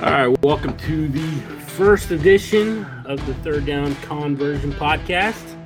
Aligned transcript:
All 0.00 0.12
right, 0.12 0.42
welcome 0.44 0.76
to 0.76 1.08
the 1.08 1.40
first 1.72 2.12
edition 2.12 2.84
of 3.04 3.26
the 3.26 3.34
Third 3.34 3.66
Down 3.66 3.96
Conversion 3.96 4.70
Podcast. 4.70 5.56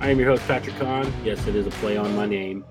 I 0.00 0.10
am 0.10 0.18
your 0.18 0.30
host, 0.30 0.42
Patrick 0.48 0.74
Kahn. 0.80 1.12
Yes, 1.22 1.46
it 1.46 1.54
is 1.54 1.64
a 1.68 1.70
play 1.70 1.96
on 1.96 2.12
my 2.16 2.26
name. 2.26 2.64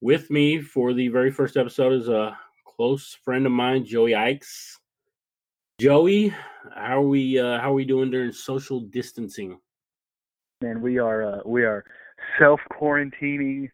With 0.00 0.30
me 0.30 0.62
for 0.62 0.94
the 0.94 1.08
very 1.08 1.30
first 1.30 1.58
episode 1.58 1.92
is 1.92 2.08
a 2.08 2.38
close 2.64 3.18
friend 3.22 3.44
of 3.44 3.52
mine, 3.52 3.84
Joey 3.84 4.12
Ickes. 4.12 4.76
Joey, 5.78 6.28
how 6.74 7.02
are 7.02 7.06
we? 7.06 7.38
Uh, 7.38 7.60
how 7.60 7.72
are 7.72 7.74
we 7.74 7.84
doing 7.84 8.10
during 8.10 8.32
social 8.32 8.80
distancing? 8.80 9.58
Man, 10.62 10.80
we 10.80 10.96
are 10.96 11.34
uh, 11.34 11.40
we 11.44 11.64
are 11.64 11.84
self 12.38 12.60
quarantining 12.72 13.68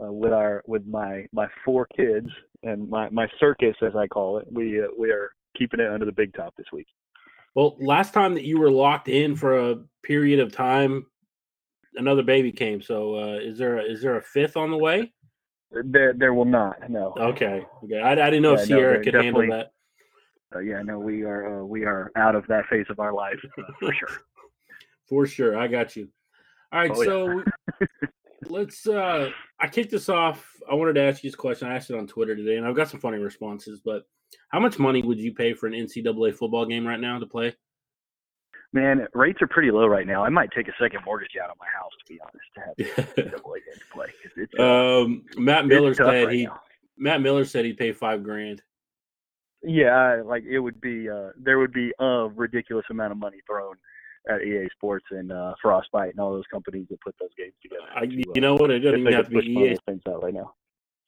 uh, 0.00 0.12
with 0.12 0.32
our 0.32 0.62
with 0.68 0.86
my 0.86 1.26
my 1.32 1.48
four 1.64 1.88
kids 1.96 2.28
and 2.62 2.88
my 2.88 3.10
my 3.10 3.26
circus 3.40 3.74
as 3.82 3.96
I 3.96 4.06
call 4.06 4.38
it. 4.38 4.46
We 4.48 4.80
uh, 4.80 4.86
we 4.96 5.10
are 5.10 5.32
keeping 5.58 5.80
it 5.80 5.90
under 5.90 6.06
the 6.06 6.12
big 6.12 6.32
top 6.34 6.54
this 6.56 6.72
week. 6.72 6.86
Well, 7.54 7.76
last 7.80 8.14
time 8.14 8.34
that 8.34 8.44
you 8.44 8.58
were 8.58 8.70
locked 8.70 9.08
in 9.08 9.34
for 9.34 9.70
a 9.70 9.76
period 10.02 10.38
of 10.38 10.52
time, 10.52 11.06
another 11.96 12.22
baby 12.22 12.52
came. 12.52 12.80
So, 12.80 13.16
uh, 13.16 13.38
is 13.38 13.58
there 13.58 13.78
a, 13.78 13.82
is 13.82 14.00
there 14.00 14.16
a 14.16 14.22
fifth 14.22 14.56
on 14.56 14.70
the 14.70 14.76
way? 14.76 15.12
There 15.70 16.14
there 16.14 16.32
will 16.32 16.44
not. 16.44 16.88
No. 16.88 17.14
Okay. 17.18 17.66
Okay. 17.84 18.00
I, 18.00 18.12
I 18.12 18.14
didn't 18.30 18.42
know 18.42 18.54
Yeah, 18.54 18.60
if 18.60 18.66
Sierra 18.66 18.92
they're 18.94 19.02
could 19.04 19.14
handle 19.14 19.50
that. 19.50 19.72
Uh, 20.54 20.60
yeah, 20.60 20.80
no, 20.80 20.98
we 20.98 21.24
are 21.24 21.60
uh, 21.60 21.64
we 21.64 21.84
are 21.84 22.10
out 22.16 22.34
of 22.34 22.46
that 22.46 22.64
phase 22.66 22.86
of 22.88 23.00
our 23.00 23.12
life 23.12 23.38
uh, 23.58 23.62
for 23.80 23.92
sure. 23.92 24.08
For 25.08 25.26
sure. 25.26 25.58
I 25.58 25.68
got 25.68 25.96
you. 25.96 26.10
All 26.70 26.80
right. 26.80 26.90
Oh, 26.94 27.40
yeah. 27.80 27.88
Let's, 28.46 28.86
uh, 28.86 29.30
I 29.60 29.68
kicked 29.68 29.90
this 29.90 30.08
off. 30.08 30.46
I 30.70 30.74
wanted 30.74 30.94
to 30.94 31.02
ask 31.02 31.22
you 31.22 31.30
this 31.30 31.36
question. 31.36 31.68
I 31.68 31.76
asked 31.76 31.90
it 31.90 31.96
on 31.96 32.06
Twitter 32.06 32.36
today, 32.36 32.56
and 32.56 32.66
I've 32.66 32.76
got 32.76 32.88
some 32.88 33.00
funny 33.00 33.18
responses. 33.18 33.80
But 33.84 34.02
how 34.50 34.60
much 34.60 34.78
money 34.78 35.02
would 35.02 35.18
you 35.18 35.34
pay 35.34 35.54
for 35.54 35.66
an 35.66 35.72
NCAA 35.72 36.34
football 36.34 36.66
game 36.66 36.86
right 36.86 37.00
now 37.00 37.18
to 37.18 37.26
play? 37.26 37.54
Man, 38.72 39.06
rates 39.14 39.40
are 39.40 39.46
pretty 39.46 39.70
low 39.70 39.86
right 39.86 40.06
now. 40.06 40.22
I 40.22 40.28
might 40.28 40.50
take 40.54 40.68
a 40.68 40.72
second 40.78 41.00
mortgage 41.06 41.36
out 41.42 41.48
on 41.48 41.56
my 41.58 41.66
house 41.74 41.92
to 41.98 42.12
be 42.12 42.20
honest 42.20 42.46
to 42.54 43.14
have 43.16 43.16
NCAA 43.16 43.54
games 43.64 43.78
to 43.78 43.92
play 43.92 44.06
it's, 44.36 44.60
um, 44.60 45.24
Matt 45.38 45.66
Miller 45.66 45.94
said 45.94 46.04
right 46.04 46.30
he, 46.30 46.44
now. 46.44 46.60
Matt 46.98 47.22
Miller 47.22 47.46
said 47.46 47.64
he'd 47.64 47.78
pay 47.78 47.92
five 47.92 48.22
grand. 48.22 48.62
Yeah, 49.62 50.22
like 50.24 50.44
it 50.44 50.58
would 50.58 50.80
be 50.80 51.08
uh 51.08 51.30
there 51.36 51.58
would 51.58 51.72
be 51.72 51.92
a 51.98 52.28
ridiculous 52.34 52.84
amount 52.90 53.12
of 53.12 53.18
money 53.18 53.38
thrown 53.46 53.74
at 54.28 54.42
EA 54.42 54.68
Sports 54.72 55.06
and 55.10 55.32
uh 55.32 55.54
Frostbite 55.60 56.10
and 56.10 56.20
all 56.20 56.32
those 56.32 56.46
companies 56.50 56.86
that 56.90 57.00
put 57.00 57.14
those 57.20 57.30
games 57.36 57.54
together. 57.62 57.82
I, 57.94 58.06
to, 58.06 58.14
you 58.14 58.24
uh, 58.36 58.40
know 58.40 58.54
what? 58.56 58.70
It 58.70 58.80
doesn't 58.80 59.00
even 59.00 59.12
have 59.12 59.28
to 59.30 59.40
be 59.40 59.46
EA. 59.46 59.76
things 59.86 60.02
out 60.08 60.22
right 60.22 60.34
now. 60.34 60.54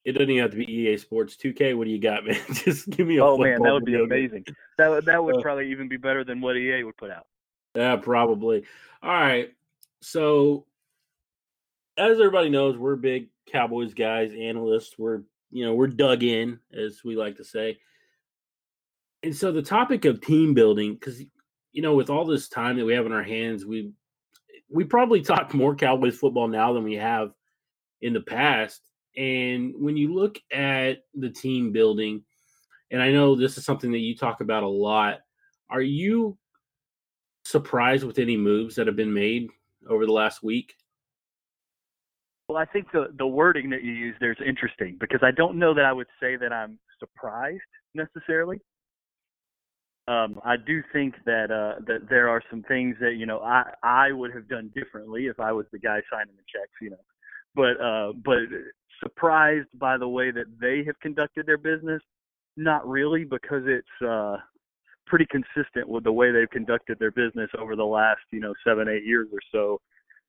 It 0.05 0.13
doesn't 0.13 0.31
even 0.31 0.43
have 0.43 0.53
to 0.53 0.57
be 0.57 0.73
EA 0.73 0.97
Sports 0.97 1.37
2K. 1.37 1.77
What 1.77 1.85
do 1.85 1.91
you 1.91 2.01
got, 2.01 2.25
man? 2.25 2.41
Just 2.53 2.89
give 2.89 3.07
me 3.07 3.19
a. 3.19 3.25
Oh 3.25 3.37
man, 3.37 3.63
that 3.63 3.73
would 3.73 3.85
be 3.85 3.93
game. 3.93 4.05
amazing. 4.05 4.45
That 4.79 4.89
would 4.89 5.05
that 5.05 5.23
would 5.23 5.37
Uh, 5.37 5.43
probably 5.43 5.71
even 5.71 5.89
be 5.89 5.99
better 5.99 6.25
than 6.25 6.41
what 6.41 6.57
EA 6.57 6.83
would 6.85 6.97
put 6.97 7.11
out. 7.11 7.27
Yeah, 7.75 7.97
probably. 7.97 8.65
All 9.03 9.13
right. 9.13 9.51
So, 10.01 10.67
as 11.97 12.19
everybody 12.19 12.49
knows, 12.49 12.77
we're 12.77 12.97
big 12.97 13.29
Cowboys 13.47 13.95
guys, 13.95 14.33
analysts. 14.33 14.99
We're 14.99 15.23
you 15.51 15.65
know 15.67 15.75
we're 15.75 15.89
dug 15.89 16.23
in, 16.23 16.59
as 16.73 17.03
we 17.05 17.17
like 17.17 17.37
to 17.37 17.45
say. 17.45 17.79
And 19.23 19.37
so 19.37 19.53
the 19.53 19.63
topic 19.63 20.07
of 20.07 20.23
team 20.23 20.55
building, 20.55 20.95
because 20.95 21.23
you 21.73 21.83
know, 21.83 21.95
with 21.95 22.11
all 22.11 22.25
this 22.25 22.49
time 22.49 22.77
that 22.77 22.85
we 22.85 22.95
have 22.95 23.07
in 23.07 23.13
our 23.13 23.23
hands, 23.23 23.65
we 23.65 23.93
we 24.71 24.85
probably 24.85 25.21
talk 25.23 25.55
more 25.55 25.75
Cowboys 25.75 26.17
football 26.17 26.49
now 26.49 26.73
than 26.73 26.85
we 26.85 26.95
have 26.95 27.33
in 28.01 28.13
the 28.13 28.21
past. 28.21 28.83
And 29.17 29.75
when 29.77 29.97
you 29.97 30.15
look 30.15 30.39
at 30.53 30.99
the 31.15 31.31
team 31.31 31.73
building, 31.73 32.23
and 32.91 33.03
I 33.03 33.11
know 33.11 33.35
this 33.35 33.59
is 33.59 33.65
something 33.65 33.93
that 33.93 33.99
you 33.99 34.17
talk 34.17 34.41
about 34.41 34.63
a 34.63 34.69
lot, 34.69 35.19
are 35.69 35.83
you 35.83 36.39
surprised 37.45 38.05
with 38.05 38.19
any 38.19 38.37
moves 38.37 38.77
that 38.77 38.87
have 38.87 38.97
been 38.97 39.13
made 39.13 39.49
over 39.89 40.07
the 40.07 40.13
last 40.13 40.43
week? 40.43 40.75
Well, 42.49 42.59
I 42.59 42.65
think 42.65 42.91
the 42.93 43.13
the 43.17 43.27
wording 43.27 43.71
that 43.71 43.85
you 43.85 43.93
use 43.93 44.17
there 44.21 44.33
is 44.33 44.39
interesting 44.45 44.97
because 44.99 45.21
I 45.23 45.31
don't 45.31 45.57
know 45.57 45.73
that 45.75 45.85
I 45.85 45.93
would 45.93 46.09
say 46.21 46.37
that 46.37 46.53
I'm 46.53 46.79
surprised 46.99 47.61
necessarily. 47.95 48.61
Um, 50.11 50.41
I 50.45 50.57
do 50.57 50.83
think 50.93 51.15
that 51.25 51.51
uh, 51.51 51.81
that 51.87 52.09
there 52.09 52.29
are 52.29 52.43
some 52.51 52.63
things 52.63 52.97
that 53.01 53.15
you 53.17 53.27
know 53.27 53.41
I 53.41 53.65
I 53.83 54.13
would 54.13 54.35
have 54.35 54.49
done 54.49 54.71
differently 54.75 55.27
if 55.27 55.39
I 55.39 55.53
was 55.53 55.67
the 55.73 55.79
guy 55.79 56.01
signing 56.11 56.35
the 56.37 56.43
checks, 56.53 56.73
you 56.81 56.91
know. 56.91 57.05
But 57.55 57.81
uh, 57.81 58.13
but 58.25 58.39
surprised 59.03 59.69
by 59.79 59.97
the 59.99 60.09
way 60.09 60.31
that 60.31 60.47
they 60.61 60.83
have 60.87 60.99
conducted 61.01 61.47
their 61.47 61.59
business, 61.59 62.03
not 62.57 62.87
really 62.89 63.25
because 63.25 63.63
it's 63.67 64.07
uh, 64.07 64.39
pretty 65.07 65.27
consistent 65.31 65.89
with 65.89 66.05
the 66.05 66.13
way 66.13 66.33
they've 66.33 66.51
conducted 66.51 66.99
their 66.99 67.13
business 67.13 67.51
over 67.59 67.77
the 67.77 67.85
last 67.85 68.21
you 68.33 68.41
know 68.41 68.55
seven 68.67 68.89
eight 68.89 69.05
years 69.05 69.29
or 69.33 69.41
so 69.53 69.81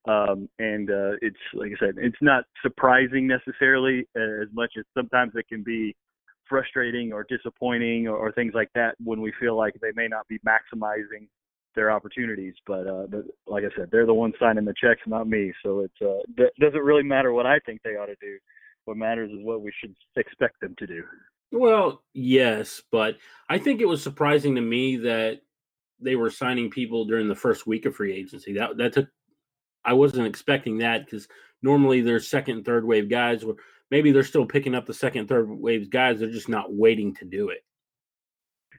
um, 0.08 0.48
and 0.58 0.90
uh, 0.90 1.12
it's 1.20 1.36
like 1.54 1.70
I 1.76 1.86
said, 1.86 1.94
it's 1.98 2.16
not 2.20 2.44
surprising 2.62 3.26
necessarily 3.26 4.08
as 4.16 4.48
much 4.52 4.72
as 4.78 4.84
sometimes 4.94 5.32
it 5.36 5.46
can 5.48 5.62
be 5.62 5.94
frustrating 6.52 7.14
or 7.14 7.24
disappointing 7.24 8.08
or, 8.08 8.16
or 8.16 8.30
things 8.32 8.52
like 8.54 8.68
that 8.74 8.94
when 9.02 9.22
we 9.22 9.32
feel 9.40 9.56
like 9.56 9.72
they 9.80 9.92
may 9.94 10.06
not 10.06 10.28
be 10.28 10.38
maximizing 10.40 11.26
their 11.74 11.90
opportunities. 11.90 12.52
But, 12.66 12.86
uh, 12.86 13.06
like 13.46 13.64
I 13.64 13.74
said, 13.74 13.88
they're 13.90 14.04
the 14.04 14.12
ones 14.12 14.34
signing 14.38 14.66
the 14.66 14.74
checks, 14.78 15.00
not 15.06 15.26
me. 15.26 15.50
So 15.62 15.80
it 15.80 15.92
uh, 16.02 16.20
that 16.36 16.50
doesn't 16.60 16.82
really 16.82 17.02
matter 17.02 17.32
what 17.32 17.46
I 17.46 17.58
think 17.60 17.80
they 17.82 17.96
ought 17.96 18.06
to 18.06 18.16
do. 18.20 18.36
What 18.84 18.98
matters 18.98 19.30
is 19.30 19.38
what 19.40 19.62
we 19.62 19.72
should 19.80 19.94
expect 20.16 20.60
them 20.60 20.74
to 20.78 20.86
do. 20.86 21.02
Well, 21.52 22.02
yes, 22.12 22.82
but 22.90 23.16
I 23.48 23.56
think 23.56 23.80
it 23.80 23.88
was 23.88 24.02
surprising 24.02 24.54
to 24.56 24.60
me 24.60 24.96
that 24.98 25.40
they 26.00 26.16
were 26.16 26.30
signing 26.30 26.68
people 26.68 27.06
during 27.06 27.28
the 27.28 27.34
first 27.34 27.66
week 27.66 27.86
of 27.86 27.96
free 27.96 28.12
agency. 28.12 28.52
That 28.52 28.76
that 28.76 28.92
took 28.92 29.08
I 29.84 29.94
wasn't 29.94 30.26
expecting 30.26 30.78
that 30.78 31.06
because 31.06 31.28
normally 31.62 32.02
there's 32.02 32.28
second 32.28 32.58
and 32.58 32.64
third 32.64 32.84
wave 32.84 33.08
guys 33.08 33.44
where 33.44 33.56
maybe 33.92 34.10
they're 34.10 34.24
still 34.24 34.46
picking 34.46 34.74
up 34.74 34.86
the 34.86 34.94
second 34.94 35.28
third 35.28 35.48
waves 35.50 35.86
guys, 35.86 36.18
they're 36.18 36.30
just 36.30 36.48
not 36.48 36.74
waiting 36.74 37.14
to 37.14 37.26
do 37.26 37.50
it. 37.50 37.62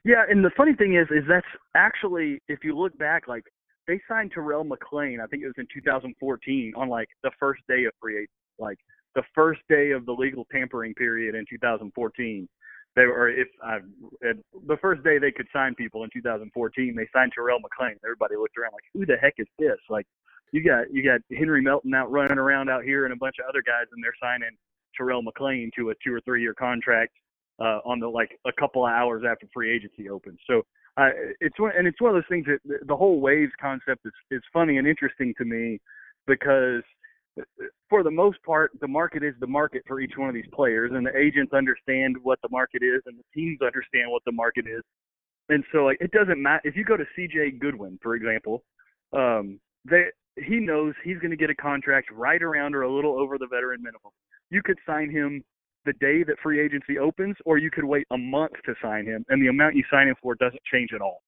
Yeah, 0.04 0.24
and 0.28 0.44
the 0.44 0.50
funny 0.54 0.74
thing 0.74 0.96
is, 0.96 1.06
is 1.10 1.24
that's 1.26 1.46
actually 1.74 2.42
if 2.48 2.64
you 2.64 2.76
look 2.76 2.98
back, 2.98 3.28
like 3.28 3.44
they 3.86 4.00
signed 4.08 4.32
Terrell 4.34 4.64
McClain. 4.64 5.22
I 5.22 5.26
think 5.28 5.44
it 5.44 5.46
was 5.46 5.54
in 5.56 5.66
2014 5.72 6.72
on 6.76 6.88
like 6.88 7.08
the 7.22 7.30
first 7.38 7.62
day 7.68 7.84
of 7.84 7.92
free 8.02 8.16
agency, 8.16 8.32
like 8.58 8.78
the 9.14 9.22
first 9.34 9.60
day 9.68 9.92
of 9.92 10.04
the 10.04 10.12
legal 10.12 10.46
tampering 10.52 10.92
period 10.94 11.34
in 11.34 11.44
2014. 11.48 12.48
They 12.96 13.06
were, 13.06 13.28
if 13.28 13.48
I, 13.62 13.78
the 14.20 14.76
first 14.80 15.02
day 15.02 15.18
they 15.18 15.32
could 15.32 15.48
sign 15.52 15.74
people 15.74 16.04
in 16.04 16.10
2014, 16.12 16.94
they 16.94 17.08
signed 17.12 17.32
Terrell 17.34 17.58
McClain. 17.58 17.96
Everybody 18.04 18.36
looked 18.36 18.56
around 18.56 18.72
like, 18.72 18.84
who 18.92 19.06
the 19.06 19.16
heck 19.16 19.34
is 19.38 19.48
this? 19.58 19.78
Like, 19.88 20.06
you 20.52 20.62
got 20.62 20.92
you 20.92 21.02
got 21.02 21.20
Henry 21.36 21.62
Melton 21.62 21.94
out 21.94 22.12
running 22.12 22.38
around 22.38 22.68
out 22.68 22.84
here, 22.84 23.04
and 23.04 23.12
a 23.12 23.16
bunch 23.16 23.36
of 23.40 23.48
other 23.48 23.62
guys, 23.66 23.86
and 23.92 24.02
they're 24.04 24.14
signing 24.22 24.56
Terrell 24.96 25.22
McClain 25.22 25.70
to 25.76 25.90
a 25.90 25.94
two 26.04 26.14
or 26.14 26.20
three 26.20 26.42
year 26.42 26.54
contract 26.54 27.12
uh, 27.60 27.78
on 27.84 28.00
the 28.00 28.08
like 28.08 28.38
a 28.46 28.52
couple 28.52 28.84
of 28.84 28.92
hours 28.92 29.22
after 29.28 29.46
free 29.52 29.74
agency 29.74 30.08
opens. 30.08 30.38
So 30.46 30.62
uh, 30.96 31.10
it's 31.40 31.58
one, 31.58 31.72
and 31.76 31.86
it's 31.86 32.00
one 32.00 32.10
of 32.10 32.16
those 32.16 32.28
things 32.28 32.46
that 32.46 32.58
the, 32.64 32.78
the 32.86 32.96
whole 32.96 33.20
waves 33.20 33.52
concept 33.60 34.02
is 34.04 34.12
is 34.30 34.42
funny 34.52 34.78
and 34.78 34.86
interesting 34.86 35.34
to 35.38 35.44
me 35.44 35.80
because 36.26 36.82
uh, 37.38 37.42
for 37.88 38.02
the 38.02 38.10
most 38.10 38.38
part 38.44 38.70
the 38.80 38.88
market 38.88 39.22
is 39.22 39.34
the 39.40 39.46
market 39.46 39.82
for 39.86 40.00
each 40.00 40.12
one 40.16 40.28
of 40.28 40.34
these 40.34 40.48
players 40.52 40.90
and 40.94 41.06
the 41.06 41.16
agents 41.16 41.52
understand 41.52 42.16
what 42.22 42.38
the 42.42 42.48
market 42.50 42.82
is 42.82 43.02
and 43.06 43.18
the 43.18 43.24
teams 43.34 43.58
understand 43.60 44.10
what 44.10 44.22
the 44.24 44.32
market 44.32 44.66
is 44.66 44.82
and 45.48 45.64
so 45.72 45.78
like 45.78 45.96
it 46.00 46.10
doesn't 46.12 46.40
matter 46.40 46.62
if 46.64 46.76
you 46.76 46.84
go 46.84 46.96
to 46.96 47.04
CJ 47.18 47.58
Goodwin 47.58 47.98
for 48.02 48.14
example 48.14 48.62
um 49.12 49.58
they 49.88 50.04
he 50.36 50.58
knows 50.58 50.94
he's 51.04 51.18
going 51.18 51.30
to 51.30 51.36
get 51.36 51.50
a 51.50 51.54
contract 51.54 52.10
right 52.12 52.42
around 52.42 52.74
or 52.74 52.82
a 52.82 52.92
little 52.92 53.18
over 53.18 53.38
the 53.38 53.46
veteran 53.46 53.80
minimum 53.82 54.12
you 54.50 54.62
could 54.62 54.78
sign 54.86 55.10
him 55.10 55.42
the 55.84 55.92
day 55.94 56.22
that 56.24 56.36
free 56.42 56.60
agency 56.60 56.98
opens, 56.98 57.36
or 57.44 57.58
you 57.58 57.70
could 57.70 57.84
wait 57.84 58.06
a 58.10 58.18
month 58.18 58.52
to 58.64 58.74
sign 58.82 59.04
him, 59.04 59.24
and 59.28 59.42
the 59.42 59.48
amount 59.48 59.76
you 59.76 59.84
sign 59.90 60.08
him 60.08 60.16
for 60.22 60.34
doesn't 60.34 60.62
change 60.72 60.90
at 60.94 61.00
all. 61.00 61.22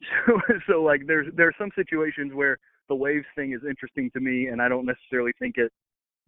So, 0.26 0.38
so 0.68 0.82
like 0.84 1.08
there's 1.08 1.26
there 1.34 1.48
are 1.48 1.54
some 1.58 1.70
situations 1.74 2.32
where 2.32 2.56
the 2.88 2.94
waves 2.94 3.26
thing 3.34 3.52
is 3.52 3.62
interesting 3.68 4.12
to 4.12 4.20
me, 4.20 4.46
and 4.46 4.62
I 4.62 4.68
don't 4.68 4.86
necessarily 4.86 5.32
think 5.40 5.56
it 5.58 5.72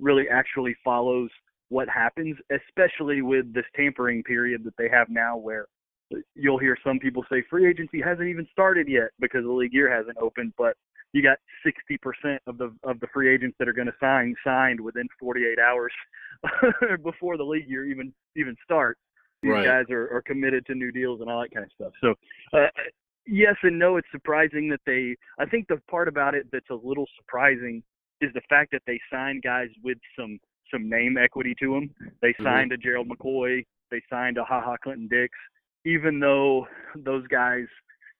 really 0.00 0.24
actually 0.28 0.74
follows 0.82 1.30
what 1.68 1.88
happens, 1.88 2.36
especially 2.50 3.22
with 3.22 3.54
this 3.54 3.64
tampering 3.76 4.24
period 4.24 4.64
that 4.64 4.76
they 4.76 4.88
have 4.88 5.08
now, 5.08 5.36
where 5.36 5.66
you'll 6.34 6.58
hear 6.58 6.76
some 6.84 6.98
people 6.98 7.24
say 7.30 7.44
free 7.48 7.68
agency 7.68 8.00
hasn't 8.00 8.28
even 8.28 8.46
started 8.50 8.88
yet 8.88 9.10
because 9.20 9.44
the 9.44 9.52
league 9.52 9.72
year 9.72 9.88
hasn't 9.88 10.18
opened, 10.18 10.52
but 10.58 10.74
you 11.12 11.22
got 11.22 11.38
60% 11.66 12.38
of 12.46 12.58
the 12.58 12.72
of 12.84 13.00
the 13.00 13.06
free 13.12 13.32
agents 13.32 13.56
that 13.58 13.68
are 13.68 13.72
going 13.72 13.86
to 13.88 13.94
sign 14.00 14.34
signed 14.44 14.80
within 14.80 15.06
48 15.18 15.58
hours 15.58 15.92
before 17.02 17.36
the 17.36 17.42
league 17.44 17.68
year 17.68 17.86
even 17.86 18.12
even 18.36 18.56
starts. 18.64 19.00
These 19.42 19.52
Right. 19.52 19.64
guys 19.64 19.84
are, 19.90 20.08
are 20.14 20.22
committed 20.22 20.66
to 20.66 20.74
new 20.74 20.92
deals 20.92 21.20
and 21.20 21.30
all 21.30 21.40
that 21.40 21.50
kind 21.52 21.64
of 21.64 21.72
stuff. 21.72 21.92
So, 22.00 22.14
uh, 22.58 22.66
yes 23.26 23.56
and 23.62 23.78
no. 23.78 23.96
It's 23.96 24.06
surprising 24.12 24.68
that 24.68 24.80
they. 24.86 25.16
I 25.38 25.46
think 25.46 25.66
the 25.68 25.80
part 25.90 26.08
about 26.08 26.34
it 26.34 26.46
that's 26.52 26.68
a 26.70 26.74
little 26.74 27.06
surprising 27.16 27.82
is 28.20 28.30
the 28.34 28.42
fact 28.50 28.70
that 28.72 28.82
they 28.86 29.00
signed 29.10 29.42
guys 29.42 29.68
with 29.82 29.98
some 30.18 30.38
some 30.70 30.88
name 30.88 31.16
equity 31.18 31.54
to 31.60 31.72
them. 31.74 31.90
They 32.22 32.32
Mhm. 32.34 32.44
signed 32.44 32.72
a 32.72 32.76
Gerald 32.76 33.08
McCoy. 33.08 33.64
They 33.90 34.02
signed 34.10 34.36
a 34.38 34.44
Ha 34.44 34.60
Ha 34.60 34.76
Clinton 34.82 35.08
Dix. 35.08 35.36
even 35.86 36.20
though 36.20 36.68
those 36.94 37.26
guys, 37.28 37.66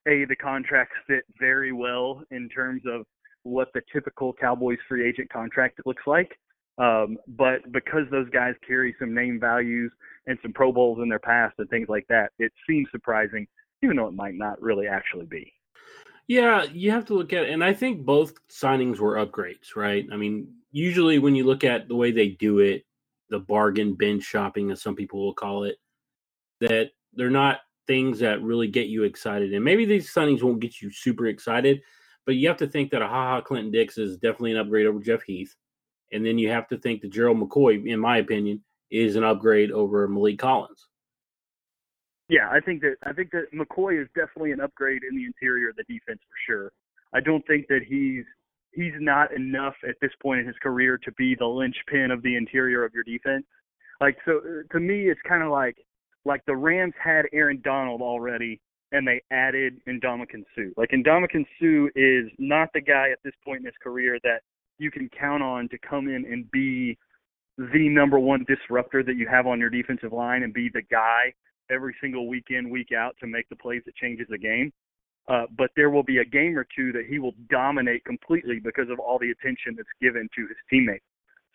a 0.07 0.25
the 0.25 0.37
contracts 0.37 0.97
fit 1.07 1.25
very 1.39 1.73
well 1.73 2.23
in 2.31 2.49
terms 2.49 2.83
of 2.87 3.05
what 3.43 3.69
the 3.75 3.81
typical 3.93 4.33
Cowboys 4.33 4.79
free 4.89 5.09
agent 5.09 5.31
contract 5.31 5.81
looks 5.87 6.03
like. 6.07 6.39
Um, 6.79 7.19
but 7.29 7.71
because 7.73 8.05
those 8.11 8.29
guys 8.31 8.55
carry 8.67 8.95
some 8.99 9.15
name 9.15 9.39
values 9.39 9.93
and 10.27 10.39
some 10.43 10.53
Pro 10.53 10.73
Bowls 10.73 11.01
in 11.03 11.09
their 11.09 11.19
past 11.19 11.55
and 11.59 11.69
things 11.69 11.89
like 11.89 12.07
that, 12.09 12.31
it 12.39 12.53
seems 12.69 12.89
surprising, 12.91 13.47
even 13.83 13.97
though 13.97 14.07
it 14.07 14.15
might 14.15 14.35
not 14.35 14.61
really 14.63 14.87
actually 14.87 15.27
be. 15.27 15.53
Yeah, 16.27 16.65
you 16.65 16.91
have 16.93 17.07
to 17.07 17.15
look 17.15 17.33
at 17.33 17.45
it. 17.45 17.51
And 17.51 17.63
I 17.63 17.75
think 17.75 18.07
both 18.07 18.35
signings 18.49 18.99
were 18.99 19.17
upgrades, 19.17 19.75
right? 19.77 20.07
I 20.13 20.17
mean, 20.17 20.55
usually 20.71 21.19
when 21.19 21.35
you 21.35 21.45
look 21.45 21.65
at 21.65 21.89
the 21.89 21.97
way 21.97 22.13
they 22.13 22.29
do 22.29 22.61
it, 22.61 22.85
the 23.31 23.41
bargain 23.41 23.95
bin 23.95 24.21
shopping, 24.21 24.71
as 24.71 24.81
some 24.81 24.95
people 24.95 25.25
will 25.25 25.35
call 25.35 25.65
it, 25.65 25.77
that 26.61 26.91
they're 27.15 27.31
not 27.31 27.61
things 27.91 28.21
that 28.21 28.41
really 28.41 28.69
get 28.69 28.87
you 28.87 29.03
excited. 29.03 29.53
And 29.53 29.65
maybe 29.65 29.85
these 29.85 30.15
signings 30.15 30.45
won't 30.45 30.61
get 30.61 30.81
you 30.81 30.93
super 30.93 31.27
excited, 31.27 31.83
but 32.25 32.37
you 32.37 32.47
have 32.47 32.57
to 32.59 32.69
think 32.69 32.93
that 32.93 33.03
a 33.03 33.09
Ha 33.09 33.31
Ha 33.31 33.41
Clinton-Dix 33.41 33.99
is 33.99 34.17
definitely 34.17 34.53
an 34.53 34.59
upgrade 34.59 34.87
over 34.87 35.01
Jeff 35.01 35.25
Heath. 35.25 35.57
And 36.13 36.25
then 36.25 36.39
you 36.39 36.51
have 36.51 36.69
to 36.69 36.79
think 36.79 37.01
that 37.01 37.11
Gerald 37.11 37.39
McCoy, 37.39 37.85
in 37.85 37.99
my 37.99 38.19
opinion, 38.19 38.63
is 38.93 39.17
an 39.17 39.25
upgrade 39.25 39.73
over 39.73 40.07
Maliek 40.07 40.39
Collins. 40.39 40.87
Yeah, 42.29 42.49
I 42.49 42.61
think 42.61 42.81
that 42.83 42.95
I 43.03 43.13
think 43.13 43.33
that 43.33 43.47
McCoy 43.53 44.01
is 44.01 44.07
definitely 44.15 44.53
an 44.53 44.61
upgrade 44.61 45.03
in 45.03 45.17
the 45.17 45.25
interior 45.25 45.71
of 45.71 45.75
the 45.75 45.83
defense 45.93 46.21
for 46.21 46.39
sure. 46.47 46.73
I 47.13 47.19
don't 47.19 47.45
think 47.49 47.67
that 47.67 47.81
he's 47.85 48.25
he's 48.73 48.95
not 49.01 49.33
enough 49.35 49.75
at 49.89 49.97
this 50.01 50.13
point 50.23 50.39
in 50.39 50.47
his 50.47 50.55
career 50.63 50.97
to 50.99 51.11
be 51.19 51.35
the 51.35 51.47
linchpin 51.47 52.13
of 52.13 52.23
the 52.23 52.37
interior 52.37 52.85
of 52.85 52.95
your 52.95 53.03
defense. 53.03 53.47
Like 54.01 54.17
so 54.25 54.41
to 54.71 54.79
me 54.79 55.11
it's 55.11 55.21
kind 55.29 55.43
of 55.43 55.51
like 55.51 55.77
like 56.25 56.45
the 56.47 56.57
Rams 56.57 56.95
had 57.03 57.27
Aaron 57.33 57.61
Donald 57.65 58.03
already 58.03 58.61
and 58.93 59.07
they 59.07 59.23
added 59.31 59.81
Ndamukong 59.89 60.45
Suh. 60.55 60.73
Like 60.77 60.91
Ndamukong 60.91 61.47
Suh 61.59 61.89
is 61.95 62.31
not 62.39 62.71
the 62.75 62.81
guy 62.81 63.11
at 63.11 63.19
this 63.25 63.35
point 63.45 63.61
in 63.61 63.67
his 63.67 63.75
career 63.83 64.19
that 64.25 64.41
you 64.79 64.91
can 64.91 65.09
count 65.19 65.43
on 65.43 65.69
to 65.69 65.79
come 65.79 66.09
in 66.09 66.25
and 66.25 66.51
be 66.51 66.99
the 67.59 67.89
number 67.89 68.19
one 68.19 68.45
disruptor 68.49 69.03
that 69.03 69.17
you 69.17 69.29
have 69.29 69.47
on 69.47 69.61
your 69.61 69.71
defensive 69.71 70.13
line 70.13 70.43
and 70.43 70.55
be 70.55 70.71
the 70.73 70.83
guy 70.91 71.33
every 71.71 71.95
single 72.01 72.27
week 72.29 72.47
in, 72.51 72.71
week 72.71 72.89
out 72.97 73.15
to 73.21 73.27
make 73.27 73.49
the 73.49 73.57
plays 73.57 73.83
that 73.87 73.95
changes 73.95 74.27
the 74.31 74.39
game. 74.39 74.73
Uh, 75.29 75.45
but 75.57 75.71
there 75.77 75.91
will 75.91 76.03
be 76.03 76.19
a 76.19 76.25
game 76.25 76.59
or 76.59 76.67
two 76.75 76.91
that 76.93 77.05
he 77.09 77.19
will 77.19 77.35
dominate 77.51 78.05
completely 78.05 78.59
because 78.59 78.89
of 78.91 78.99
all 78.99 79.19
the 79.19 79.31
attention 79.31 79.75
that's 79.77 79.89
given 80.01 80.29
to 80.35 80.43
his 80.49 80.57
teammates. 80.69 81.05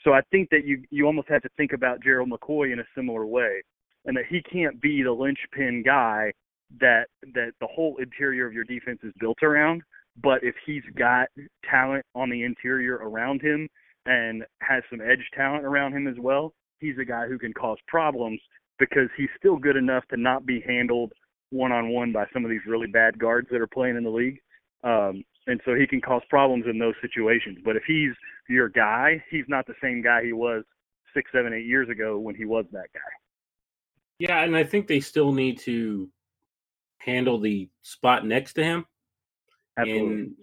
So 0.04 0.14
I 0.14 0.22
think 0.32 0.50
that 0.52 0.66
you 0.66 0.84
you 0.92 1.08
almost 1.08 1.28
have 1.30 1.42
to 1.42 1.50
think 1.58 1.74
about 1.74 2.02
Gerald 2.02 2.30
McCoy 2.30 2.72
in 2.72 2.80
a 2.80 2.86
similar 2.96 3.26
way, 3.26 3.64
and 4.06 4.16
that 4.16 4.26
he 4.30 4.42
can't 4.42 4.82
be 4.82 5.04
the 5.04 5.12
linchpin 5.12 5.84
guy 5.84 6.32
that 6.80 7.06
that 7.34 7.52
the 7.60 7.68
whole 7.68 7.98
interior 7.98 8.48
of 8.48 8.54
your 8.54 8.64
defense 8.64 9.00
is 9.04 9.14
built 9.20 9.38
around. 9.44 9.82
But 10.22 10.44
if 10.44 10.56
he's 10.66 10.84
got 10.98 11.28
talent 11.70 12.06
on 12.16 12.30
the 12.30 12.44
interior 12.44 12.96
around 12.96 13.42
him 13.42 13.68
and 14.06 14.44
has 14.62 14.84
some 14.90 15.02
edge 15.02 15.30
talent 15.36 15.66
around 15.66 15.94
him 15.94 16.08
as 16.08 16.16
well, 16.20 16.54
he's 16.80 16.98
a 17.02 17.06
guy 17.06 17.28
who 17.28 17.38
can 17.38 17.54
cause 17.54 17.78
problems 17.88 18.40
because 18.80 19.10
he's 19.18 19.30
still 19.38 19.58
good 19.58 19.76
enough 19.76 20.04
to 20.10 20.18
not 20.18 20.46
be 20.46 20.62
handled 20.66 21.12
one 21.50 21.72
on 21.72 21.90
one 21.90 22.12
by 22.12 22.26
some 22.34 22.44
of 22.44 22.52
these 22.52 22.66
really 22.68 22.88
bad 22.88 23.18
guards 23.20 23.48
that 23.52 23.62
are 23.62 23.68
playing 23.68 23.98
in 23.98 24.04
the 24.04 24.10
league. 24.10 24.40
Um, 24.84 25.24
and 25.48 25.60
so 25.66 25.76
he 25.76 25.88
can 25.88 26.02
cause 26.02 26.22
problems 26.30 26.66
in 26.70 26.80
those 26.80 26.96
situations. 27.02 27.60
But 27.64 27.76
if 27.76 27.84
he's 27.86 28.14
your 28.50 28.70
guy, 28.70 29.24
he's 29.30 29.46
not 29.48 29.68
the 29.68 29.76
same 29.82 30.02
guy 30.02 30.24
he 30.24 30.34
was 30.34 30.64
six, 31.14 31.30
seven, 31.32 31.54
eight 31.54 31.66
years 31.66 31.90
ago 31.90 32.20
when 32.20 32.36
he 32.36 32.46
was 32.46 32.66
that 32.72 32.88
guy. 32.94 33.25
Yeah, 34.20 34.42
and 34.44 34.56
I 34.56 34.64
think 34.64 34.88
they 34.88 35.00
still 35.00 35.32
need 35.32 35.60
to 35.60 36.10
handle 37.00 37.40
the 37.40 37.70
spot 37.82 38.26
next 38.26 38.54
to 38.54 38.64
him. 38.64 38.86
Absolutely. 39.78 40.16
And, 40.16 40.36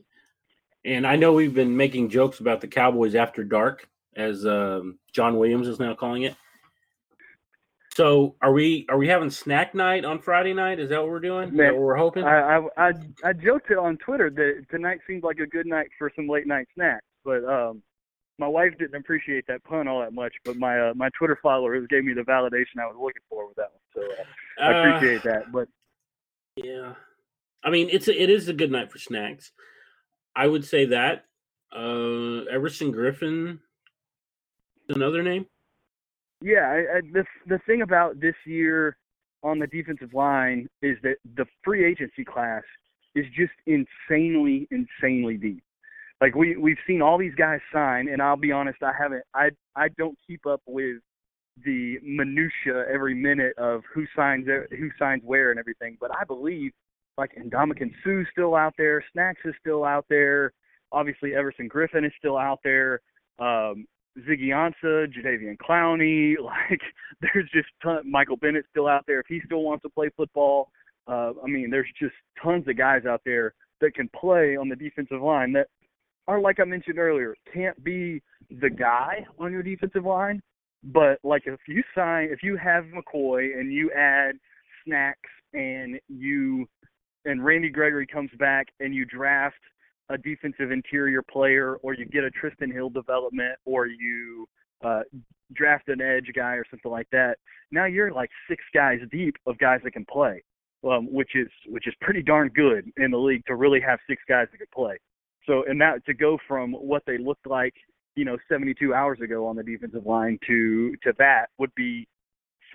and 0.84 1.06
I 1.06 1.16
know 1.16 1.32
we've 1.32 1.54
been 1.54 1.76
making 1.76 2.10
jokes 2.10 2.40
about 2.40 2.60
the 2.60 2.68
Cowboys 2.68 3.14
after 3.14 3.44
dark, 3.44 3.88
as 4.16 4.44
um, 4.46 4.98
John 5.12 5.36
Williams 5.38 5.68
is 5.68 5.78
now 5.78 5.94
calling 5.94 6.22
it. 6.22 6.36
So 7.94 8.36
are 8.40 8.52
we 8.52 8.86
are 8.88 8.96
we 8.96 9.06
having 9.08 9.28
snack 9.28 9.74
night 9.74 10.06
on 10.06 10.18
Friday 10.18 10.54
night? 10.54 10.80
Is 10.80 10.88
that 10.88 11.00
what 11.00 11.10
we're 11.10 11.20
doing? 11.20 11.54
Man, 11.54 11.74
what 11.74 11.82
we're 11.82 11.96
hoping? 11.96 12.24
I, 12.24 12.56
I 12.56 12.88
I 12.88 12.92
I 13.22 13.32
joked 13.34 13.70
it 13.70 13.76
on 13.76 13.98
Twitter 13.98 14.30
that 14.30 14.64
tonight 14.70 15.00
seemed 15.06 15.22
like 15.22 15.38
a 15.40 15.46
good 15.46 15.66
night 15.66 15.88
for 15.98 16.10
some 16.16 16.26
late 16.26 16.46
night 16.46 16.66
snacks, 16.74 17.04
but 17.22 17.44
um 17.44 17.82
my 18.38 18.48
wife 18.48 18.72
didn't 18.78 18.96
appreciate 18.96 19.46
that 19.48 19.62
pun 19.64 19.88
all 19.88 20.00
that 20.00 20.12
much, 20.12 20.32
but 20.44 20.56
my 20.56 20.90
uh, 20.90 20.94
my 20.94 21.10
Twitter 21.18 21.38
followers 21.42 21.86
gave 21.88 22.04
me 22.04 22.14
the 22.14 22.22
validation 22.22 22.80
I 22.80 22.86
was 22.86 22.96
looking 23.00 23.22
for 23.28 23.46
with 23.46 23.56
that 23.56 23.70
one. 23.72 23.80
So 23.94 24.62
uh, 24.62 24.64
I 24.64 24.72
uh, 24.72 24.96
appreciate 24.96 25.22
that. 25.24 25.52
But 25.52 25.68
yeah, 26.56 26.94
I 27.62 27.70
mean 27.70 27.88
it's 27.90 28.08
a, 28.08 28.22
it 28.22 28.30
is 28.30 28.48
a 28.48 28.52
good 28.52 28.70
night 28.70 28.90
for 28.90 28.98
snacks. 28.98 29.52
I 30.34 30.46
would 30.46 30.64
say 30.64 30.86
that 30.86 31.26
uh 31.74 32.44
Everson 32.50 32.92
Griffen, 32.92 33.58
another 34.88 35.22
name. 35.22 35.46
Yeah, 36.40 36.68
I, 36.68 36.96
I, 36.96 37.00
the 37.12 37.24
the 37.46 37.58
thing 37.66 37.82
about 37.82 38.20
this 38.20 38.34
year 38.44 38.96
on 39.42 39.58
the 39.58 39.66
defensive 39.66 40.14
line 40.14 40.68
is 40.82 40.96
that 41.02 41.16
the 41.36 41.46
free 41.64 41.84
agency 41.84 42.24
class 42.24 42.62
is 43.14 43.26
just 43.36 43.52
insanely, 43.66 44.68
insanely 44.70 45.36
deep. 45.36 45.62
Like 46.22 46.36
we 46.36 46.56
we've 46.56 46.78
seen 46.86 47.02
all 47.02 47.18
these 47.18 47.34
guys 47.34 47.58
sign, 47.72 48.06
and 48.06 48.22
I'll 48.22 48.36
be 48.36 48.52
honest, 48.52 48.80
I 48.80 48.92
haven't. 48.96 49.24
I 49.34 49.50
I 49.74 49.88
don't 49.98 50.16
keep 50.24 50.46
up 50.46 50.62
with 50.66 50.98
the 51.64 51.98
minutia 52.00 52.84
every 52.88 53.12
minute 53.12 53.58
of 53.58 53.82
who 53.92 54.04
signs 54.14 54.46
who 54.46 54.88
signs 55.00 55.22
where 55.24 55.50
and 55.50 55.58
everything. 55.58 55.96
But 56.00 56.12
I 56.12 56.22
believe 56.22 56.70
like 57.18 57.32
Ndamukong 57.34 57.90
Suh's 58.04 58.28
still 58.30 58.54
out 58.54 58.72
there, 58.78 59.04
Snacks 59.12 59.40
is 59.44 59.54
still 59.58 59.84
out 59.84 60.06
there. 60.08 60.52
Obviously, 60.92 61.34
Everson 61.34 61.68
Griffen 61.68 62.06
is 62.06 62.12
still 62.18 62.38
out 62.38 62.60
there. 62.62 63.00
Um, 63.40 63.84
Ziggy 64.20 64.50
Ansah, 64.50 65.12
Jadeveon 65.12 65.56
Clowney, 65.56 66.36
like 66.44 66.80
there's 67.20 67.50
just 67.52 67.68
ton, 67.82 68.08
Michael 68.08 68.36
Bennett 68.36 68.66
still 68.70 68.86
out 68.86 69.02
there 69.08 69.18
if 69.18 69.26
he 69.28 69.40
still 69.44 69.64
wants 69.64 69.82
to 69.82 69.88
play 69.88 70.08
football. 70.16 70.68
Uh, 71.08 71.32
I 71.42 71.48
mean, 71.48 71.68
there's 71.68 71.90
just 72.00 72.14
tons 72.40 72.68
of 72.68 72.78
guys 72.78 73.06
out 73.06 73.22
there 73.24 73.54
that 73.80 73.96
can 73.96 74.08
play 74.14 74.56
on 74.56 74.68
the 74.68 74.76
defensive 74.76 75.20
line 75.20 75.52
that 75.54 75.66
are 76.28 76.40
like 76.40 76.60
I 76.60 76.64
mentioned 76.64 76.98
earlier, 76.98 77.34
can't 77.52 77.82
be 77.82 78.22
the 78.60 78.70
guy 78.70 79.26
on 79.38 79.52
your 79.52 79.62
defensive 79.62 80.04
line, 80.04 80.42
but 80.84 81.18
like 81.22 81.42
if 81.46 81.60
you 81.68 81.82
sign, 81.94 82.28
if 82.30 82.42
you 82.42 82.56
have 82.56 82.84
McCoy 82.84 83.58
and 83.58 83.72
you 83.72 83.90
add 83.92 84.36
Snacks 84.84 85.30
and 85.52 85.98
you 86.08 86.66
and 87.24 87.44
Randy 87.44 87.70
Gregory 87.70 88.06
comes 88.06 88.30
back 88.38 88.68
and 88.80 88.94
you 88.94 89.04
draft 89.04 89.56
a 90.08 90.18
defensive 90.18 90.70
interior 90.70 91.22
player, 91.22 91.76
or 91.76 91.94
you 91.94 92.04
get 92.04 92.24
a 92.24 92.30
Trysten 92.30 92.72
Hill 92.72 92.90
development, 92.90 93.56
or 93.64 93.86
you 93.86 94.46
uh, 94.84 95.02
draft 95.54 95.88
an 95.88 96.00
edge 96.00 96.30
guy 96.34 96.54
or 96.54 96.64
something 96.70 96.90
like 96.90 97.08
that. 97.12 97.38
Now 97.70 97.86
you're 97.86 98.12
like 98.12 98.30
six 98.48 98.62
guys 98.74 98.98
deep 99.10 99.36
of 99.46 99.58
guys 99.58 99.80
that 99.84 99.92
can 99.92 100.04
play, 100.04 100.42
um, 100.84 101.12
which 101.12 101.30
is 101.34 101.48
which 101.68 101.86
is 101.86 101.94
pretty 102.00 102.22
darn 102.22 102.48
good 102.48 102.90
in 102.96 103.10
the 103.10 103.18
league 103.18 103.44
to 103.46 103.54
really 103.54 103.80
have 103.80 103.98
six 104.08 104.22
guys 104.28 104.48
that 104.50 104.58
can 104.58 104.66
play. 104.74 104.98
So 105.46 105.64
and 105.68 105.80
that 105.80 106.04
to 106.06 106.14
go 106.14 106.38
from 106.46 106.72
what 106.72 107.02
they 107.06 107.18
looked 107.18 107.46
like, 107.46 107.74
you 108.14 108.24
know, 108.24 108.36
72 108.48 108.94
hours 108.94 109.18
ago 109.20 109.46
on 109.46 109.56
the 109.56 109.62
defensive 109.62 110.06
line 110.06 110.38
to 110.46 110.94
to 111.02 111.12
that 111.18 111.46
would 111.58 111.74
be 111.74 112.06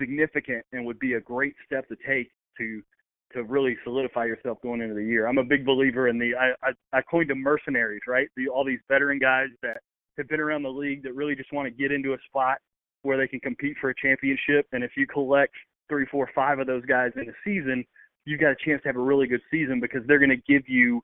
significant 0.00 0.64
and 0.72 0.84
would 0.84 0.98
be 0.98 1.14
a 1.14 1.20
great 1.20 1.54
step 1.66 1.88
to 1.88 1.96
take 2.06 2.30
to 2.58 2.82
to 3.34 3.44
really 3.44 3.76
solidify 3.84 4.24
yourself 4.24 4.58
going 4.62 4.80
into 4.80 4.94
the 4.94 5.04
year. 5.04 5.26
I'm 5.26 5.38
a 5.38 5.44
big 5.44 5.64
believer 5.64 6.08
in 6.08 6.18
the 6.18 6.32
I 6.34 6.68
I, 6.68 6.98
I 6.98 7.02
coined 7.02 7.30
them 7.30 7.42
mercenaries, 7.42 8.02
right? 8.06 8.28
The 8.36 8.48
all 8.48 8.64
these 8.64 8.80
veteran 8.88 9.18
guys 9.18 9.48
that 9.62 9.78
have 10.18 10.28
been 10.28 10.40
around 10.40 10.62
the 10.62 10.70
league 10.70 11.02
that 11.04 11.14
really 11.14 11.34
just 11.34 11.52
want 11.52 11.66
to 11.66 11.70
get 11.70 11.92
into 11.92 12.12
a 12.12 12.18
spot 12.26 12.58
where 13.02 13.16
they 13.16 13.28
can 13.28 13.40
compete 13.40 13.76
for 13.80 13.90
a 13.90 13.94
championship. 13.94 14.66
And 14.72 14.82
if 14.82 14.90
you 14.96 15.06
collect 15.06 15.54
three, 15.88 16.06
four, 16.10 16.28
five 16.34 16.58
of 16.58 16.66
those 16.66 16.84
guys 16.84 17.12
in 17.16 17.28
a 17.28 17.32
season, 17.44 17.84
you've 18.24 18.40
got 18.40 18.50
a 18.50 18.56
chance 18.64 18.82
to 18.82 18.88
have 18.88 18.96
a 18.96 19.00
really 19.00 19.26
good 19.26 19.40
season 19.50 19.80
because 19.80 20.02
they're 20.06 20.18
going 20.18 20.30
to 20.30 20.52
give 20.52 20.68
you 20.68 21.00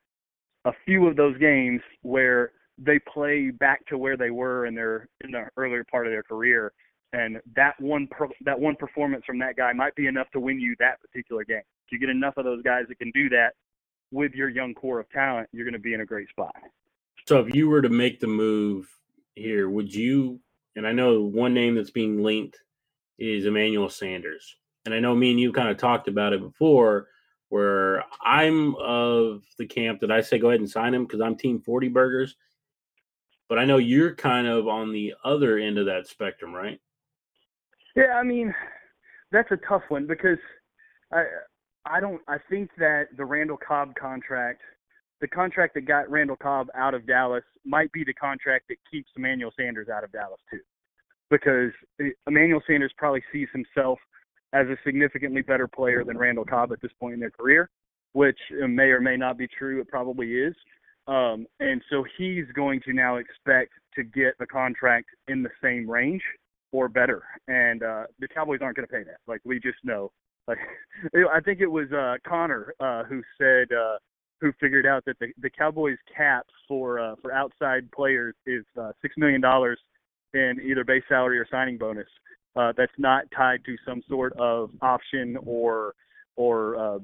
a 0.64 0.72
few 0.84 1.06
of 1.06 1.16
those 1.16 1.36
games 1.38 1.80
where 2.02 2.52
they 2.78 2.98
play 3.12 3.50
back 3.50 3.86
to 3.86 3.98
where 3.98 4.16
they 4.16 4.30
were 4.30 4.66
in 4.66 4.74
their 4.74 5.08
in 5.22 5.30
the 5.30 5.46
earlier 5.56 5.84
part 5.84 6.06
of 6.06 6.12
their 6.12 6.22
career 6.22 6.72
and 7.14 7.40
that 7.54 7.80
one 7.80 8.08
per, 8.08 8.28
that 8.44 8.58
one 8.58 8.74
performance 8.74 9.24
from 9.24 9.38
that 9.38 9.56
guy 9.56 9.72
might 9.72 9.94
be 9.94 10.06
enough 10.06 10.26
to 10.32 10.40
win 10.40 10.58
you 10.58 10.74
that 10.80 11.00
particular 11.00 11.44
game. 11.44 11.62
If 11.86 11.92
you 11.92 12.00
get 12.00 12.08
enough 12.08 12.36
of 12.36 12.44
those 12.44 12.62
guys 12.62 12.84
that 12.88 12.98
can 12.98 13.12
do 13.12 13.28
that 13.28 13.54
with 14.10 14.32
your 14.32 14.48
young 14.48 14.74
core 14.74 14.98
of 14.98 15.08
talent, 15.10 15.48
you're 15.52 15.64
going 15.64 15.74
to 15.74 15.78
be 15.78 15.94
in 15.94 16.00
a 16.00 16.06
great 16.06 16.28
spot. 16.28 16.54
So 17.26 17.40
if 17.40 17.54
you 17.54 17.68
were 17.68 17.82
to 17.82 17.88
make 17.88 18.18
the 18.18 18.26
move 18.26 18.88
here, 19.36 19.68
would 19.68 19.94
you? 19.94 20.40
And 20.76 20.86
I 20.86 20.92
know 20.92 21.22
one 21.22 21.54
name 21.54 21.76
that's 21.76 21.90
being 21.90 22.22
linked 22.22 22.58
is 23.18 23.46
Emmanuel 23.46 23.88
Sanders, 23.88 24.56
and 24.84 24.92
I 24.92 24.98
know 24.98 25.14
me 25.14 25.30
and 25.30 25.38
you 25.38 25.52
kind 25.52 25.68
of 25.68 25.76
talked 25.76 26.08
about 26.08 26.32
it 26.32 26.40
before. 26.40 27.06
Where 27.54 28.02
I'm 28.20 28.74
of 28.80 29.44
the 29.58 29.66
camp 29.66 30.00
that 30.00 30.10
I 30.10 30.22
say 30.22 30.40
go 30.40 30.48
ahead 30.48 30.58
and 30.58 30.68
sign 30.68 30.92
him 30.92 31.04
because 31.04 31.20
I'm 31.20 31.36
Team 31.36 31.60
Forty 31.60 31.86
Burgers, 31.86 32.34
but 33.48 33.60
I 33.60 33.64
know 33.64 33.76
you're 33.76 34.12
kind 34.16 34.48
of 34.48 34.66
on 34.66 34.90
the 34.90 35.14
other 35.24 35.56
end 35.58 35.78
of 35.78 35.86
that 35.86 36.08
spectrum, 36.08 36.52
right? 36.52 36.80
Yeah, 37.94 38.16
I 38.16 38.24
mean, 38.24 38.52
that's 39.30 39.52
a 39.52 39.56
tough 39.68 39.82
one 39.86 40.04
because 40.04 40.38
I 41.12 41.26
I 41.86 42.00
don't. 42.00 42.20
I 42.26 42.38
think 42.50 42.70
that 42.78 43.04
the 43.16 43.24
Randall 43.24 43.58
Cobb 43.64 43.94
contract, 43.94 44.62
the 45.20 45.28
contract 45.28 45.74
that 45.74 45.82
got 45.82 46.10
Randall 46.10 46.34
Cobb 46.34 46.70
out 46.74 46.94
of 46.94 47.06
Dallas, 47.06 47.44
might 47.64 47.92
be 47.92 48.02
the 48.02 48.14
contract 48.14 48.64
that 48.68 48.78
keeps 48.90 49.10
Emmanuel 49.16 49.52
Sanders 49.56 49.88
out 49.88 50.02
of 50.02 50.10
Dallas 50.10 50.40
too, 50.50 50.58
because 51.30 51.70
Emmanuel 52.26 52.62
Sanders 52.66 52.92
probably 52.98 53.22
sees 53.32 53.46
himself 53.52 54.00
as 54.54 54.66
a 54.68 54.76
significantly 54.86 55.42
better 55.42 55.68
player 55.68 56.04
than 56.04 56.16
Randall 56.16 56.44
Cobb 56.44 56.72
at 56.72 56.80
this 56.80 56.92
point 56.98 57.14
in 57.14 57.20
their 57.20 57.30
career, 57.30 57.68
which 58.12 58.38
may 58.50 58.84
or 58.84 59.00
may 59.00 59.16
not 59.16 59.36
be 59.36 59.48
true. 59.48 59.80
It 59.80 59.88
probably 59.88 60.32
is. 60.32 60.54
Um, 61.06 61.46
and 61.60 61.82
so 61.90 62.04
he's 62.16 62.46
going 62.54 62.80
to 62.86 62.94
now 62.94 63.16
expect 63.16 63.72
to 63.96 64.04
get 64.04 64.34
a 64.40 64.46
contract 64.46 65.06
in 65.28 65.42
the 65.42 65.50
same 65.62 65.90
range 65.90 66.22
or 66.72 66.88
better. 66.88 67.22
And 67.46 67.82
uh, 67.82 68.04
the 68.20 68.28
Cowboys 68.28 68.60
aren't 68.62 68.76
going 68.76 68.86
to 68.88 68.92
pay 68.92 69.02
that. 69.02 69.18
Like 69.26 69.40
we 69.44 69.60
just 69.60 69.78
know. 69.82 70.12
Like 70.48 70.58
I 71.32 71.40
think 71.40 71.60
it 71.60 71.66
was 71.66 71.90
uh, 71.92 72.14
Connor 72.26 72.74
uh, 72.80 73.04
who 73.04 73.22
said 73.38 73.68
uh, 73.76 73.98
who 74.40 74.52
figured 74.60 74.86
out 74.86 75.04
that 75.06 75.18
the, 75.18 75.28
the 75.40 75.50
Cowboys 75.50 75.98
cap 76.14 76.46
for 76.66 77.00
uh, 77.00 77.16
for 77.20 77.32
outside 77.32 77.90
players 77.92 78.34
is 78.46 78.64
uh, 78.80 78.92
six 79.02 79.14
million 79.18 79.40
dollars 79.40 79.78
in 80.32 80.60
either 80.64 80.84
base 80.84 81.04
salary 81.08 81.38
or 81.38 81.46
signing 81.50 81.76
bonus. 81.76 82.08
Uh, 82.56 82.72
that's 82.76 82.92
not 82.98 83.24
tied 83.36 83.64
to 83.64 83.76
some 83.86 84.02
sort 84.08 84.32
of 84.38 84.70
option 84.80 85.36
or 85.44 85.94
or 86.36 86.76
uh, 86.76 86.98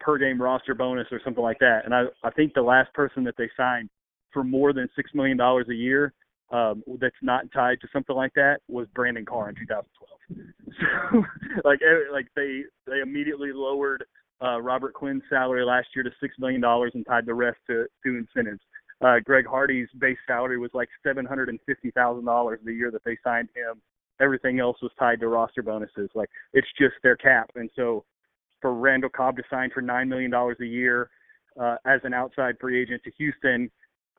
per 0.00 0.18
game 0.18 0.40
roster 0.40 0.74
bonus 0.74 1.06
or 1.10 1.20
something 1.24 1.42
like 1.42 1.58
that. 1.58 1.82
And 1.84 1.94
I 1.94 2.04
I 2.22 2.30
think 2.30 2.54
the 2.54 2.62
last 2.62 2.92
person 2.94 3.24
that 3.24 3.34
they 3.36 3.50
signed 3.56 3.90
for 4.32 4.44
more 4.44 4.72
than 4.72 4.88
six 4.96 5.10
million 5.14 5.36
dollars 5.36 5.66
a 5.70 5.74
year 5.74 6.12
um, 6.50 6.82
that's 7.00 7.14
not 7.22 7.50
tied 7.52 7.80
to 7.80 7.88
something 7.92 8.14
like 8.14 8.32
that 8.34 8.58
was 8.68 8.86
Brandon 8.94 9.24
Carr 9.24 9.48
in 9.48 9.54
2012. 9.56 10.10
So 10.80 11.22
like 11.64 11.78
like 12.10 12.26
they 12.34 12.62
they 12.86 13.00
immediately 13.00 13.52
lowered 13.52 14.04
uh, 14.42 14.60
Robert 14.60 14.92
Quinn's 14.94 15.22
salary 15.30 15.64
last 15.64 15.88
year 15.94 16.02
to 16.02 16.10
six 16.20 16.34
million 16.38 16.60
dollars 16.60 16.90
and 16.94 17.06
tied 17.06 17.26
the 17.26 17.34
rest 17.34 17.58
to 17.68 17.86
to 18.04 18.16
incentives. 18.16 18.60
Uh, 19.00 19.16
Greg 19.24 19.46
Hardy's 19.46 19.88
base 19.98 20.18
salary 20.26 20.58
was 20.58 20.70
like 20.74 20.88
seven 21.06 21.24
hundred 21.26 21.48
and 21.48 21.60
fifty 21.66 21.92
thousand 21.92 22.24
dollars 22.24 22.58
the 22.64 22.72
year 22.72 22.90
that 22.90 23.04
they 23.04 23.16
signed 23.22 23.50
him. 23.54 23.80
Everything 24.20 24.60
else 24.60 24.76
was 24.82 24.92
tied 24.98 25.20
to 25.20 25.28
roster 25.28 25.62
bonuses. 25.62 26.10
Like 26.14 26.30
it's 26.52 26.68
just 26.78 26.94
their 27.02 27.16
cap, 27.16 27.50
and 27.56 27.70
so 27.74 28.04
for 28.60 28.74
Randall 28.74 29.10
Cobb 29.10 29.36
to 29.36 29.42
sign 29.50 29.70
for 29.74 29.82
nine 29.82 30.08
million 30.08 30.30
dollars 30.30 30.56
a 30.60 30.66
year 30.66 31.10
uh, 31.60 31.76
as 31.84 32.00
an 32.04 32.14
outside 32.14 32.56
free 32.60 32.80
agent 32.80 33.02
to 33.04 33.10
Houston, 33.18 33.70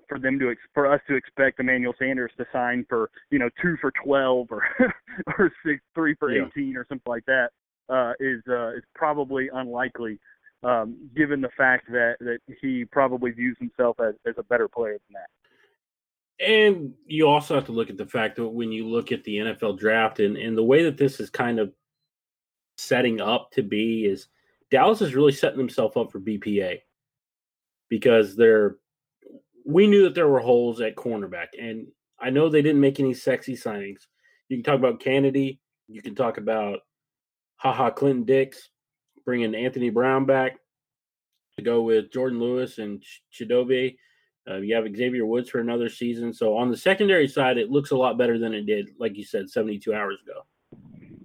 for 0.07 0.19
them 0.19 0.37
to 0.39 0.53
for 0.73 0.91
us 0.91 1.01
to 1.07 1.15
expect 1.15 1.59
Emmanuel 1.59 1.93
Sanders 1.97 2.31
to 2.37 2.45
sign 2.51 2.85
for 2.89 3.09
you 3.31 3.39
know 3.39 3.49
two 3.61 3.75
for 3.81 3.91
twelve 4.03 4.47
or 4.51 4.63
or 5.37 5.51
six 5.65 5.81
three 5.93 6.15
for 6.15 6.31
yeah. 6.31 6.45
eighteen 6.45 6.75
or 6.77 6.85
something 6.87 7.09
like 7.09 7.25
that 7.25 7.49
uh, 7.89 8.13
is 8.19 8.41
uh, 8.49 8.69
is 8.75 8.83
probably 8.93 9.49
unlikely, 9.53 10.19
um, 10.63 11.09
given 11.15 11.41
the 11.41 11.49
fact 11.57 11.87
that 11.91 12.15
that 12.19 12.39
he 12.61 12.85
probably 12.85 13.31
views 13.31 13.57
himself 13.59 13.97
as, 13.99 14.15
as 14.27 14.35
a 14.37 14.43
better 14.43 14.67
player 14.67 14.93
than 14.93 15.13
that. 15.13 15.29
And 16.39 16.93
you 17.05 17.27
also 17.27 17.55
have 17.55 17.65
to 17.67 17.71
look 17.71 17.89
at 17.89 17.97
the 17.97 18.05
fact 18.05 18.35
that 18.35 18.47
when 18.47 18.71
you 18.71 18.87
look 18.87 19.11
at 19.11 19.23
the 19.23 19.37
NFL 19.37 19.79
draft 19.79 20.19
and, 20.19 20.35
and 20.35 20.57
the 20.57 20.63
way 20.63 20.83
that 20.83 20.97
this 20.97 21.19
is 21.19 21.29
kind 21.29 21.59
of 21.59 21.71
setting 22.77 23.21
up 23.21 23.51
to 23.51 23.63
be 23.63 24.05
is 24.05 24.27
Dallas 24.69 25.01
is 25.01 25.15
really 25.15 25.31
setting 25.31 25.57
themselves 25.57 25.95
up 25.95 26.11
for 26.11 26.19
BPA 26.19 26.79
because 27.89 28.35
they're 28.35 28.77
we 29.65 29.87
knew 29.87 30.03
that 30.03 30.13
there 30.13 30.27
were 30.27 30.39
holes 30.39 30.81
at 30.81 30.95
cornerback 30.95 31.47
and 31.59 31.87
I 32.19 32.29
know 32.29 32.49
they 32.49 32.61
didn't 32.61 32.81
make 32.81 32.99
any 32.99 33.13
sexy 33.13 33.55
signings. 33.55 34.07
You 34.49 34.57
can 34.57 34.63
talk 34.63 34.75
about 34.79 34.99
Canady, 34.99 35.59
you 35.87 36.01
can 36.01 36.15
talk 36.15 36.37
about 36.37 36.79
haha 37.57 37.89
Clinton 37.89 38.25
Dix, 38.25 38.69
bringing 39.25 39.55
Anthony 39.55 39.89
Brown 39.89 40.25
back 40.25 40.59
to 41.55 41.63
go 41.63 41.81
with 41.81 42.11
Jourdan 42.11 42.39
Lewis 42.39 42.77
and 42.77 43.03
Chidobe. 43.33 43.97
Uh, 44.47 44.57
you 44.57 44.75
have 44.75 44.85
Xavier 44.95 45.25
Woods 45.25 45.49
for 45.49 45.59
another 45.59 45.89
season. 45.89 46.33
So 46.33 46.55
on 46.55 46.69
the 46.69 46.77
secondary 46.77 47.27
side, 47.27 47.57
it 47.57 47.71
looks 47.71 47.91
a 47.91 47.97
lot 47.97 48.17
better 48.17 48.37
than 48.37 48.53
it 48.53 48.65
did, 48.65 48.89
like 48.99 49.17
you 49.17 49.23
said, 49.23 49.49
72 49.49 49.93
hours 49.93 50.17
ago. 50.23 50.45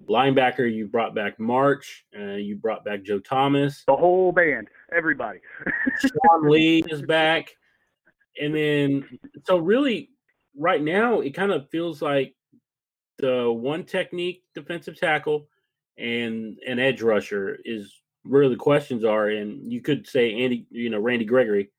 Linebacker, 0.09 0.71
you 0.71 0.87
brought 0.87 1.13
back 1.13 1.39
March. 1.39 2.05
Uh, 2.17 2.33
you 2.33 2.55
brought 2.55 2.83
back 2.83 3.03
Joe 3.03 3.19
Thomas. 3.19 3.83
The 3.85 3.95
whole 3.95 4.31
band, 4.31 4.67
everybody. 4.95 5.39
Sean 5.99 6.49
Lee 6.49 6.83
is 6.89 7.01
back. 7.01 7.49
And 8.41 8.55
then, 8.55 9.19
so 9.45 9.57
really, 9.57 10.09
right 10.57 10.81
now, 10.81 11.21
it 11.21 11.31
kind 11.31 11.51
of 11.51 11.69
feels 11.69 12.01
like 12.01 12.35
the 13.19 13.51
one 13.51 13.83
technique 13.83 14.43
defensive 14.55 14.99
tackle 14.99 15.47
and 15.97 16.57
an 16.67 16.79
edge 16.79 17.01
rusher 17.01 17.59
is 17.63 18.01
where 18.23 18.49
the 18.49 18.55
questions 18.55 19.05
are. 19.05 19.29
And 19.29 19.71
you 19.71 19.81
could 19.81 20.07
say 20.07 20.33
Andy, 20.43 20.65
you 20.71 20.89
know, 20.89 20.99
Randy 20.99 21.25
Gregory. 21.25 21.69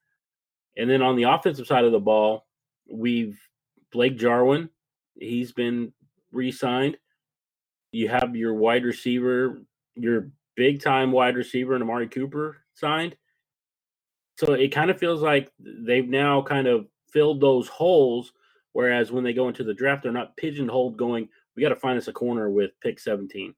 And 0.76 0.88
then 0.88 1.02
on 1.02 1.16
the 1.16 1.24
offensive 1.24 1.66
side 1.66 1.84
of 1.84 1.92
the 1.92 2.00
ball, 2.00 2.46
we've 2.90 3.38
Blake 3.92 4.16
Jarwin. 4.16 4.70
He's 5.14 5.52
been 5.52 5.92
re-signed. 6.32 6.96
You 7.92 8.08
have 8.08 8.34
your 8.34 8.54
wide 8.54 8.84
receiver, 8.84 9.62
your 9.94 10.30
big 10.56 10.82
time 10.82 11.12
wide 11.12 11.36
receiver, 11.36 11.74
and 11.74 11.82
Amari 11.82 12.08
Cooper 12.08 12.58
signed. 12.74 13.16
So 14.38 14.54
it 14.54 14.68
kind 14.68 14.90
of 14.90 14.98
feels 14.98 15.20
like 15.20 15.52
they've 15.58 16.08
now 16.08 16.40
kind 16.42 16.66
of 16.66 16.86
filled 17.12 17.40
those 17.42 17.68
holes. 17.68 18.32
Whereas 18.72 19.12
when 19.12 19.22
they 19.22 19.34
go 19.34 19.48
into 19.48 19.64
the 19.64 19.74
draft, 19.74 20.02
they're 20.02 20.12
not 20.12 20.36
pigeonholed 20.38 20.96
going, 20.96 21.28
we 21.54 21.62
got 21.62 21.68
to 21.68 21.76
find 21.76 21.98
us 21.98 22.08
a 22.08 22.12
corner 22.12 22.48
with 22.48 22.70
pick 22.80 22.98
17. 22.98 23.54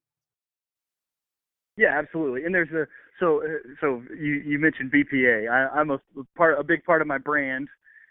Yeah, 1.76 1.96
absolutely. 1.96 2.44
And 2.44 2.52
there's 2.52 2.72
a 2.72 2.88
so 3.20 3.42
uh, 3.42 3.58
so 3.80 4.02
you 4.18 4.42
you 4.44 4.58
mentioned 4.58 4.92
BPA. 4.92 5.48
I, 5.50 5.78
I'm 5.78 5.90
a 5.90 5.98
part 6.36 6.58
a 6.58 6.64
big 6.64 6.84
part 6.84 7.00
of 7.00 7.06
my 7.06 7.18
brand 7.18 7.68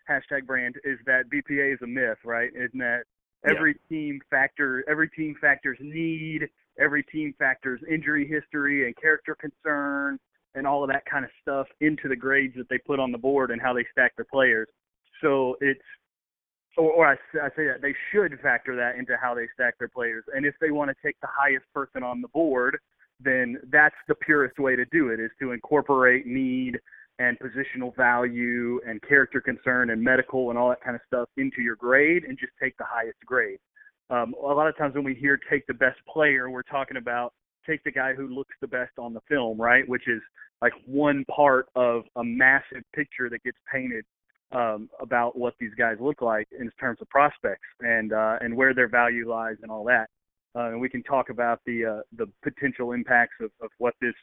hashtag 0.09 0.45
brand 0.45 0.75
is 0.83 0.99
that 1.05 1.23
BPA 1.33 1.73
is 1.73 1.79
a 1.81 1.87
myth, 1.87 2.17
right? 2.25 2.49
Isn't 2.55 2.79
that 2.79 3.03
every 3.45 3.71
yeah. 3.71 3.97
team 3.97 4.19
factor 4.29 4.83
every 4.89 5.09
team 5.09 5.35
factors 5.39 5.77
need, 5.81 6.47
every 6.79 7.03
team 7.03 7.33
factors 7.37 7.81
injury 7.89 8.27
history 8.27 8.85
and 8.85 8.95
character 8.97 9.35
concern 9.35 10.19
and 10.55 10.67
all 10.67 10.83
of 10.83 10.89
that 10.89 11.03
kind 11.05 11.25
of 11.25 11.31
stuff 11.41 11.67
into 11.81 12.07
the 12.07 12.15
grades 12.15 12.55
that 12.55 12.69
they 12.69 12.77
put 12.77 12.99
on 12.99 13.11
the 13.11 13.17
board 13.17 13.51
and 13.51 13.61
how 13.61 13.73
they 13.73 13.85
stack 13.91 14.15
their 14.15 14.27
players. 14.31 14.67
So 15.21 15.55
it's 15.61 15.81
or, 16.77 16.91
or 16.91 17.07
I, 17.07 17.13
I 17.41 17.49
say 17.55 17.65
that 17.67 17.81
they 17.81 17.93
should 18.11 18.39
factor 18.41 18.75
that 18.75 18.95
into 18.97 19.15
how 19.21 19.33
they 19.35 19.47
stack 19.53 19.77
their 19.77 19.87
players. 19.87 20.23
And 20.33 20.45
if 20.45 20.55
they 20.59 20.71
want 20.71 20.89
to 20.89 20.95
take 21.05 21.19
the 21.21 21.27
highest 21.29 21.65
person 21.73 22.03
on 22.03 22.21
the 22.21 22.27
board, 22.29 22.77
then 23.23 23.57
that's 23.71 23.95
the 24.07 24.15
purest 24.15 24.59
way 24.59 24.75
to 24.75 24.85
do 24.85 25.09
it 25.09 25.19
is 25.19 25.31
to 25.39 25.51
incorporate 25.51 26.25
need 26.25 26.79
and 27.19 27.37
positional 27.39 27.95
value 27.95 28.79
and 28.87 29.01
character 29.03 29.39
concern 29.39 29.91
and 29.91 30.01
medical 30.01 30.49
and 30.49 30.57
all 30.57 30.69
that 30.69 30.81
kind 30.81 30.95
of 30.95 31.01
stuff 31.05 31.29
into 31.37 31.61
your 31.61 31.75
grade 31.75 32.23
and 32.23 32.37
just 32.37 32.51
take 32.61 32.75
the 32.77 32.85
highest 32.87 33.19
grade. 33.25 33.59
Um, 34.09 34.33
a 34.41 34.47
lot 34.47 34.67
of 34.67 34.77
times 34.77 34.95
when 34.95 35.03
we 35.03 35.13
hear 35.13 35.39
take 35.49 35.65
the 35.67 35.73
best 35.73 35.99
player, 36.11 36.49
we're 36.49 36.63
talking 36.63 36.97
about 36.97 37.33
take 37.67 37.83
the 37.83 37.91
guy 37.91 38.13
who 38.13 38.27
looks 38.27 38.53
the 38.61 38.67
best 38.67 38.91
on 38.97 39.13
the 39.13 39.21
film, 39.29 39.59
right? 39.59 39.87
Which 39.87 40.07
is 40.07 40.21
like 40.61 40.73
one 40.85 41.23
part 41.25 41.67
of 41.75 42.03
a 42.15 42.23
massive 42.23 42.83
picture 42.93 43.29
that 43.29 43.43
gets 43.43 43.57
painted 43.71 44.05
um, 44.51 44.89
about 44.99 45.37
what 45.37 45.53
these 45.59 45.73
guys 45.77 45.97
look 45.99 46.21
like 46.21 46.47
in 46.57 46.69
terms 46.79 46.99
of 47.01 47.09
prospects 47.09 47.67
and 47.79 48.13
uh, 48.13 48.37
and 48.41 48.55
where 48.55 48.73
their 48.73 48.89
value 48.89 49.29
lies 49.29 49.55
and 49.61 49.71
all 49.71 49.83
that 49.85 50.09
uh, 50.55 50.69
and 50.69 50.79
we 50.79 50.89
can 50.89 51.03
talk 51.03 51.29
about 51.29 51.59
the 51.65 51.85
uh, 51.85 52.01
the 52.17 52.27
potential 52.43 52.91
impacts 52.91 53.35
of, 53.41 53.51
of 53.61 53.69
what 53.77 53.93
this 54.01 54.13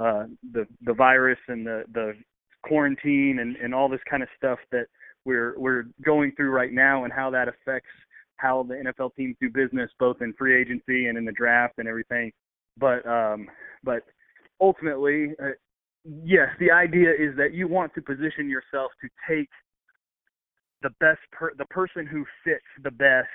uh, 0.00 0.24
the 0.52 0.66
the 0.82 0.94
virus 0.94 1.38
and 1.48 1.66
the 1.66 1.84
the 1.92 2.14
quarantine 2.62 3.38
and, 3.40 3.56
and 3.56 3.74
all 3.74 3.88
this 3.88 4.00
kind 4.10 4.22
of 4.22 4.28
stuff 4.36 4.58
that 4.72 4.86
we're 5.24 5.58
we're 5.58 5.84
going 6.04 6.32
through 6.36 6.50
right 6.50 6.72
now 6.72 7.04
and 7.04 7.12
how 7.12 7.30
that 7.30 7.48
affects 7.48 7.90
how 8.36 8.62
the 8.62 8.74
NFL 8.74 9.14
teams 9.16 9.36
do 9.40 9.50
business 9.50 9.90
both 9.98 10.22
in 10.22 10.32
free 10.34 10.60
agency 10.60 11.06
and 11.06 11.18
in 11.18 11.24
the 11.24 11.32
draft 11.32 11.74
and 11.78 11.88
everything. 11.88 12.32
But 12.76 13.06
um, 13.06 13.48
but 13.82 14.02
ultimately, 14.60 15.32
uh, 15.42 15.50
yes, 16.04 16.48
the 16.60 16.70
idea 16.70 17.10
is 17.10 17.36
that 17.36 17.52
you 17.52 17.68
want 17.68 17.94
to 17.94 18.02
position 18.02 18.48
yourself 18.48 18.92
to 19.02 19.08
take 19.28 19.48
the 20.82 20.90
best 21.00 21.20
per- 21.32 21.54
the 21.56 21.64
person 21.66 22.06
who 22.06 22.24
fits 22.44 22.64
the 22.82 22.90
best 22.90 23.28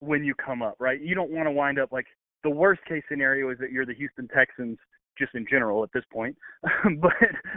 when 0.00 0.24
you 0.24 0.34
come 0.34 0.62
up, 0.62 0.76
right? 0.78 1.00
You 1.00 1.14
don't 1.14 1.30
want 1.30 1.46
to 1.46 1.50
wind 1.50 1.78
up 1.78 1.92
like 1.92 2.06
the 2.44 2.50
worst 2.50 2.80
case 2.88 3.02
scenario 3.08 3.50
is 3.50 3.58
that 3.58 3.72
you're 3.72 3.86
the 3.86 3.94
Houston 3.94 4.28
Texans 4.28 4.78
just 5.18 5.34
in 5.34 5.44
general 5.50 5.82
at 5.82 5.90
this 5.92 6.04
point, 6.12 6.36
but 7.00 7.12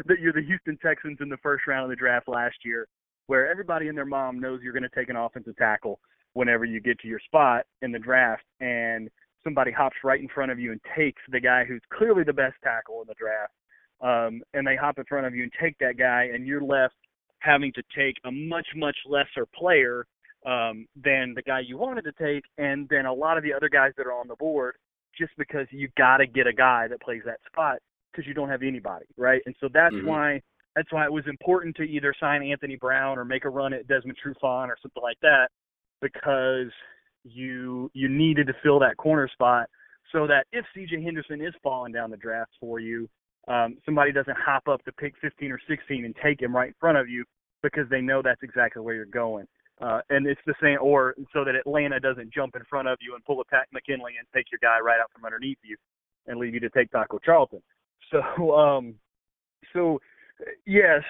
that 0.05 0.19
you're 0.19 0.33
the 0.33 0.41
Houston 0.41 0.77
Texans 0.83 1.19
in 1.21 1.29
the 1.29 1.37
first 1.37 1.67
round 1.67 1.83
of 1.83 1.89
the 1.89 1.95
draft 1.95 2.27
last 2.27 2.55
year, 2.65 2.87
where 3.27 3.49
everybody 3.49 3.87
and 3.87 3.97
their 3.97 4.05
mom 4.05 4.39
knows 4.39 4.59
you're 4.63 4.73
going 4.73 4.83
to 4.83 4.89
take 4.95 5.09
an 5.09 5.15
offensive 5.15 5.55
tackle 5.57 5.99
whenever 6.33 6.65
you 6.65 6.79
get 6.79 6.99
to 6.99 7.07
your 7.07 7.19
spot 7.19 7.65
in 7.81 7.91
the 7.91 7.99
draft, 7.99 8.43
and 8.59 9.09
somebody 9.43 9.71
hops 9.71 9.97
right 10.03 10.21
in 10.21 10.27
front 10.29 10.51
of 10.51 10.59
you 10.59 10.71
and 10.71 10.81
takes 10.95 11.21
the 11.29 11.39
guy 11.39 11.63
who's 11.65 11.81
clearly 11.93 12.23
the 12.23 12.33
best 12.33 12.55
tackle 12.63 13.01
in 13.01 13.07
the 13.07 13.13
draft, 13.13 13.53
um, 14.01 14.41
and 14.53 14.65
they 14.65 14.75
hop 14.75 14.97
in 14.97 15.05
front 15.05 15.27
of 15.27 15.35
you 15.35 15.43
and 15.43 15.51
take 15.61 15.77
that 15.79 15.97
guy, 15.97 16.29
and 16.33 16.47
you're 16.47 16.63
left 16.63 16.95
having 17.39 17.71
to 17.73 17.83
take 17.95 18.15
a 18.25 18.31
much 18.31 18.67
much 18.75 18.95
lesser 19.07 19.45
player 19.53 20.05
um, 20.45 20.87
than 20.95 21.33
the 21.35 21.41
guy 21.41 21.59
you 21.59 21.77
wanted 21.77 22.03
to 22.03 22.11
take, 22.13 22.43
and 22.57 22.87
then 22.89 23.05
a 23.05 23.13
lot 23.13 23.37
of 23.37 23.43
the 23.43 23.53
other 23.53 23.69
guys 23.69 23.91
that 23.97 24.07
are 24.07 24.13
on 24.13 24.27
the 24.27 24.35
board, 24.35 24.75
just 25.17 25.31
because 25.37 25.67
you 25.71 25.89
got 25.97 26.17
to 26.17 26.27
get 26.27 26.47
a 26.47 26.53
guy 26.53 26.87
that 26.87 27.01
plays 27.01 27.21
that 27.25 27.39
spot, 27.45 27.77
because 28.11 28.27
you 28.27 28.33
don't 28.33 28.49
have 28.49 28.63
anybody, 28.63 29.05
right? 29.17 29.41
And 29.45 29.55
so 29.59 29.67
that's 29.67 29.95
Mhm. 29.95 30.05
why 30.05 30.41
that's 30.73 30.91
why 30.93 31.03
it 31.03 31.11
was 31.11 31.27
important 31.27 31.75
to 31.75 31.83
either 31.83 32.13
sign 32.17 32.41
Anthony 32.43 32.77
Brown 32.77 33.19
or 33.19 33.25
make 33.25 33.43
a 33.43 33.49
run 33.49 33.73
at 33.73 33.87
Desmond 33.87 34.17
Trufant 34.17 34.69
or 34.69 34.77
something 34.81 35.03
like 35.03 35.19
that, 35.21 35.51
because 36.01 36.71
you 37.23 37.91
you 37.93 38.07
needed 38.09 38.47
to 38.47 38.53
fill 38.63 38.79
that 38.79 38.97
corner 38.97 39.27
spot 39.27 39.69
so 40.11 40.25
that 40.27 40.47
if 40.51 40.65
CJ 40.73 41.03
Henderson 41.03 41.41
is 41.41 41.53
falling 41.61 41.91
down 41.91 42.09
the 42.09 42.17
draft 42.17 42.51
for 42.59 42.79
you, 42.79 43.09
um, 43.47 43.77
somebody 43.85 44.11
doesn't 44.11 44.37
hop 44.37 44.67
up 44.67 44.83
to 44.85 44.91
pick 44.93 45.15
15 45.17 45.51
or 45.51 45.59
16 45.67 46.05
and 46.05 46.15
take 46.15 46.41
him 46.41 46.55
right 46.55 46.69
in 46.69 46.73
front 46.79 46.97
of 46.97 47.09
you 47.09 47.25
because 47.61 47.87
they 47.89 48.01
know 48.01 48.21
that's 48.21 48.41
exactly 48.43 48.81
where 48.81 48.95
you're 48.95 49.05
going. 49.05 49.47
Uh, 49.81 49.99
and 50.09 50.27
it's 50.27 50.41
the 50.45 50.53
same, 50.61 50.77
or 50.79 51.15
so 51.33 51.43
that 51.43 51.55
Atlanta 51.55 51.99
doesn't 51.99 52.31
jump 52.31 52.55
in 52.55 52.61
front 52.69 52.87
of 52.87 52.97
you 53.01 53.15
and 53.15 53.25
pull 53.25 53.41
a 53.41 53.45
Takk 53.45 53.67
McKinley 53.73 54.13
and 54.19 54.27
take 54.33 54.45
your 54.51 54.59
guy 54.61 54.79
right 54.79 54.99
out 54.99 55.11
from 55.11 55.25
underneath 55.25 55.57
you 55.63 55.75
and 56.27 56.39
leave 56.39 56.53
you 56.53 56.59
to 56.59 56.69
take 56.69 56.91
Taco 56.91 57.19
Charlton. 57.19 57.61
So, 58.11 58.53
um, 58.53 58.95
so 59.71 59.97
yes, 60.65 61.01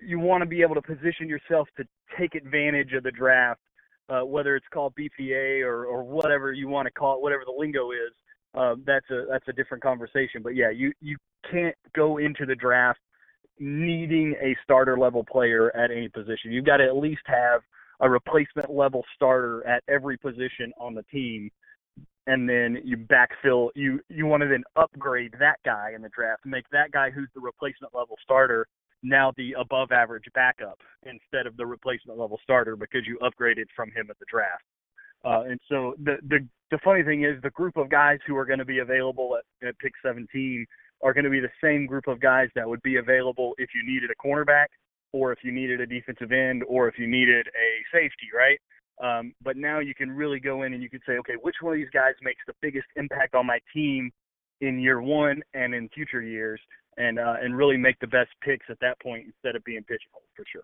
you 0.00 0.18
want 0.18 0.42
to 0.42 0.46
be 0.46 0.62
able 0.62 0.74
to 0.74 0.82
position 0.82 1.28
yourself 1.28 1.68
to 1.76 1.84
take 2.18 2.34
advantage 2.34 2.94
of 2.94 3.04
the 3.04 3.12
draft, 3.12 3.60
uh, 4.08 4.22
whether 4.22 4.56
it's 4.56 4.66
called 4.72 4.92
BPA 4.98 5.62
or, 5.62 5.84
or 5.84 6.02
whatever 6.02 6.52
you 6.52 6.66
want 6.66 6.86
to 6.86 6.92
call 6.92 7.14
it, 7.14 7.22
whatever 7.22 7.44
the 7.44 7.54
lingo 7.56 7.92
is. 7.92 8.12
Uh, 8.54 8.74
that's 8.84 9.08
a 9.10 9.24
that's 9.30 9.46
a 9.48 9.52
different 9.52 9.82
conversation. 9.82 10.42
But 10.42 10.56
yeah, 10.56 10.70
you 10.70 10.92
you 11.00 11.16
can't 11.50 11.76
go 11.94 12.18
into 12.18 12.44
the 12.44 12.54
draft 12.54 12.98
needing 13.58 14.34
a 14.42 14.56
starter 14.64 14.98
level 14.98 15.24
player 15.24 15.74
at 15.76 15.90
any 15.90 16.08
position. 16.08 16.50
You've 16.50 16.66
got 16.66 16.78
to 16.78 16.84
at 16.84 16.96
least 16.96 17.22
have 17.26 17.60
a 18.02 18.10
replacement 18.10 18.70
level 18.70 19.04
starter 19.14 19.66
at 19.66 19.82
every 19.88 20.18
position 20.18 20.72
on 20.78 20.94
the 20.94 21.02
team 21.04 21.50
and 22.26 22.48
then 22.48 22.78
you 22.84 22.96
backfill 22.96 23.70
you 23.74 24.00
you 24.08 24.26
want 24.26 24.42
to 24.42 24.48
then 24.48 24.62
upgrade 24.76 25.34
that 25.38 25.56
guy 25.64 25.90
in 25.94 26.02
the 26.02 26.08
draft 26.10 26.44
make 26.44 26.64
that 26.70 26.90
guy 26.92 27.10
who's 27.10 27.28
the 27.34 27.40
replacement 27.40 27.92
level 27.94 28.16
starter 28.22 28.66
now 29.02 29.32
the 29.36 29.54
above 29.58 29.92
average 29.92 30.24
backup 30.34 30.78
instead 31.04 31.46
of 31.46 31.56
the 31.56 31.66
replacement 31.66 32.18
level 32.18 32.38
starter 32.42 32.76
because 32.76 33.02
you 33.06 33.18
upgraded 33.22 33.66
from 33.74 33.90
him 33.90 34.08
at 34.10 34.18
the 34.18 34.26
draft. 34.30 34.62
Uh, 35.24 35.42
and 35.50 35.60
so 35.68 35.94
the 36.02 36.16
the 36.28 36.46
the 36.70 36.78
funny 36.84 37.02
thing 37.02 37.24
is 37.24 37.40
the 37.42 37.50
group 37.50 37.76
of 37.76 37.88
guys 37.88 38.18
who 38.26 38.36
are 38.36 38.44
going 38.44 38.58
to 38.58 38.64
be 38.64 38.78
available 38.78 39.36
at, 39.36 39.68
at 39.68 39.78
pick 39.78 39.92
17 40.04 40.66
are 41.02 41.12
going 41.12 41.24
to 41.24 41.30
be 41.30 41.40
the 41.40 41.50
same 41.62 41.86
group 41.86 42.06
of 42.06 42.20
guys 42.20 42.48
that 42.54 42.68
would 42.68 42.82
be 42.82 42.96
available 42.96 43.54
if 43.58 43.70
you 43.74 43.84
needed 43.84 44.10
a 44.10 44.26
cornerback 44.26 44.66
or 45.12 45.32
if 45.32 45.38
you 45.42 45.52
needed 45.52 45.80
a 45.80 45.86
defensive 45.86 46.32
end 46.32 46.62
or 46.68 46.88
if 46.88 46.98
you 46.98 47.06
needed 47.06 47.46
a 47.48 47.96
safety 47.96 48.28
right 48.34 48.58
um, 49.02 49.34
but 49.42 49.56
now 49.56 49.80
you 49.80 49.94
can 49.94 50.10
really 50.10 50.38
go 50.38 50.62
in 50.62 50.74
and 50.74 50.82
you 50.82 50.88
can 50.88 51.00
say, 51.06 51.14
okay, 51.14 51.34
which 51.40 51.56
one 51.60 51.74
of 51.74 51.78
these 51.78 51.90
guys 51.92 52.14
makes 52.22 52.40
the 52.46 52.54
biggest 52.60 52.86
impact 52.96 53.34
on 53.34 53.46
my 53.46 53.58
team 53.74 54.12
in 54.60 54.78
year 54.78 55.02
one 55.02 55.42
and 55.54 55.74
in 55.74 55.88
future 55.88 56.22
years, 56.22 56.60
and 56.96 57.18
uh, 57.18 57.34
and 57.42 57.56
really 57.56 57.76
make 57.76 57.98
the 58.00 58.06
best 58.06 58.30
picks 58.42 58.66
at 58.70 58.78
that 58.80 59.00
point 59.00 59.26
instead 59.26 59.56
of 59.56 59.64
being 59.64 59.82
pigeonholed 59.82 60.22
for 60.36 60.44
sure. 60.50 60.62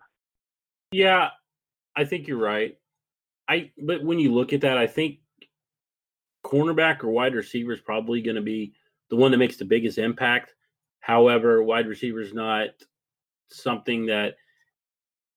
Yeah, 0.91 1.29
I 1.95 2.05
think 2.05 2.27
you're 2.27 2.37
right. 2.37 2.77
I 3.47 3.71
but 3.77 4.03
when 4.03 4.19
you 4.19 4.33
look 4.33 4.53
at 4.53 4.61
that, 4.61 4.77
I 4.77 4.87
think 4.87 5.17
cornerback 6.45 7.03
or 7.03 7.09
wide 7.09 7.35
receiver 7.35 7.73
is 7.73 7.81
probably 7.81 8.21
going 8.21 8.37
to 8.37 8.41
be 8.41 8.73
the 9.09 9.17
one 9.17 9.31
that 9.31 9.37
makes 9.37 9.57
the 9.57 9.65
biggest 9.65 9.97
impact. 9.97 10.53
However, 11.01 11.61
wide 11.61 11.87
receiver 11.87 12.21
is 12.21 12.33
not 12.33 12.69
something 13.51 14.05
that 14.07 14.35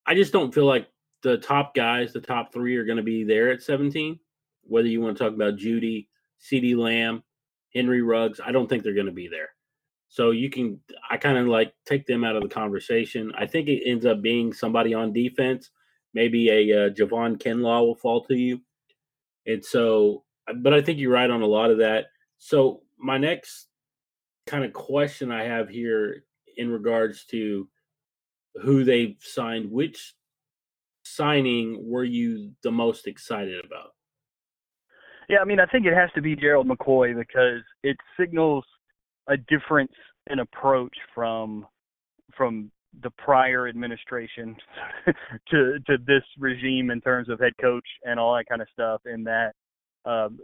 I 0.07 0.15
just 0.15 0.33
don't 0.33 0.53
feel 0.53 0.67
like 0.67 0.89
the 1.23 1.39
top 1.39 1.75
guys, 1.75 2.13
the 2.13 2.21
top 2.21 2.53
three, 2.53 2.77
are 2.77 2.85
going 2.85 2.97
to 2.97 3.03
be 3.03 3.25
there 3.25 3.51
at 3.51 3.63
17. 3.63 4.19
Whether 4.65 4.89
you 4.89 5.01
want 5.01 5.17
to 5.17 5.25
talk 5.25 5.35
about 5.35 5.57
Jeudy, 5.57 6.09
CeeDee 6.41 6.77
Lamb, 6.77 7.23
Henry 7.75 8.03
Ruggs, 8.03 8.41
I 8.45 8.53
don't 8.53 8.69
think 8.69 8.83
they're 8.83 8.95
going 8.95 9.07
to 9.07 9.13
be 9.13 9.29
there. 9.29 9.51
So 10.09 10.31
you 10.31 10.51
can, 10.51 10.79
I 11.11 11.17
kind 11.17 11.39
of 11.39 11.47
like 11.47 11.73
take 11.87 12.07
them 12.07 12.23
out 12.23 12.37
of 12.37 12.43
the 12.43 12.49
conversation. 12.49 13.33
I 13.37 13.47
think 13.47 13.69
it 13.69 13.89
ends 13.89 14.05
up 14.05 14.21
being 14.21 14.53
somebody 14.53 14.93
on 14.93 15.13
defense. 15.13 15.71
Maybe 16.13 16.51
a 16.51 16.87
uh, 16.87 16.91
Javon 16.91 17.39
Kinlaw 17.39 17.87
will 17.87 17.95
fall 17.95 18.23
to 18.25 18.37
you. 18.37 18.61
And 19.47 19.65
so, 19.65 20.25
but 20.57 20.75
I 20.75 20.83
think 20.83 20.99
you're 20.99 21.13
right 21.13 21.31
on 21.31 21.43
a 21.43 21.47
lot 21.47 21.71
of 21.71 21.79
that. 21.79 22.07
So 22.37 22.83
my 22.99 23.17
next 23.17 23.69
kind 24.47 24.65
of 24.65 24.73
question 24.73 25.31
I 25.31 25.45
have 25.45 25.69
here 25.69 26.25
in 26.57 26.71
regards 26.71 27.25
to 27.27 27.69
who 28.57 28.85
they've 28.85 29.17
signed, 29.21 29.71
which 29.71 30.15
signing 31.05 31.79
were 31.89 32.05
you 32.05 32.53
the 32.63 32.71
most 32.71 33.07
excited 33.07 33.65
about? 33.65 33.93
Yeah, 35.29 35.39
I 35.39 35.45
mean, 35.45 35.61
I 35.61 35.67
think 35.67 35.87
it 35.87 35.95
has 35.95 36.11
to 36.15 36.23
be 36.23 36.37
Gerald 36.37 36.69
McCoy 36.69 37.17
because 37.17 37.63
it 37.83 37.97
signals 38.19 38.65
a 39.29 39.37
difference 39.37 39.93
in 40.31 40.41
approach 40.41 40.95
from 41.15 41.67
from 42.37 42.71
the 43.03 43.11
prior 43.11 43.69
administration 43.69 44.55
to 45.51 45.79
to 45.87 45.97
this 46.07 46.23
regime 46.39 46.91
in 46.91 47.01
terms 47.01 47.29
of 47.29 47.41
head 47.41 47.53
coach 47.61 47.87
and 48.05 48.19
all 48.21 48.35
that 48.37 48.47
kind 48.49 48.61
of 48.61 48.69
stuff. 48.73 49.01
In 49.07 49.25
that 49.25 49.53
um, 50.05 50.39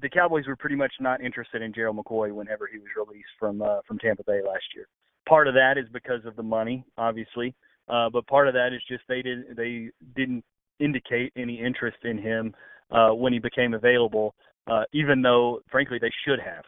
the 0.00 0.08
Cowboys 0.08 0.46
were 0.46 0.56
pretty 0.56 0.76
much 0.76 0.92
not 1.00 1.20
interested 1.20 1.62
in 1.62 1.72
Gerald 1.72 1.96
McCoy 1.96 2.32
whenever 2.32 2.66
he 2.66 2.78
was 2.78 2.88
released 2.96 3.28
from 3.38 3.62
uh, 3.62 3.80
from 3.86 3.98
Tampa 3.98 4.24
Bay 4.26 4.40
last 4.44 4.64
year. 4.74 4.86
Part 5.28 5.48
of 5.48 5.54
that 5.54 5.76
is 5.76 5.86
because 5.92 6.24
of 6.24 6.36
the 6.36 6.42
money, 6.42 6.84
obviously, 6.98 7.54
uh, 7.88 8.08
but 8.10 8.26
part 8.26 8.48
of 8.48 8.54
that 8.54 8.72
is 8.72 8.80
just 8.88 9.02
they 9.08 9.22
didn't 9.22 9.56
they 9.56 9.90
didn't 10.14 10.44
indicate 10.80 11.32
any 11.36 11.60
interest 11.60 11.98
in 12.04 12.18
him 12.18 12.54
uh, 12.90 13.10
when 13.10 13.32
he 13.32 13.38
became 13.38 13.74
available, 13.74 14.34
uh, 14.70 14.84
even 14.92 15.22
though 15.22 15.60
frankly 15.70 15.98
they 16.00 16.10
should 16.24 16.38
have. 16.38 16.64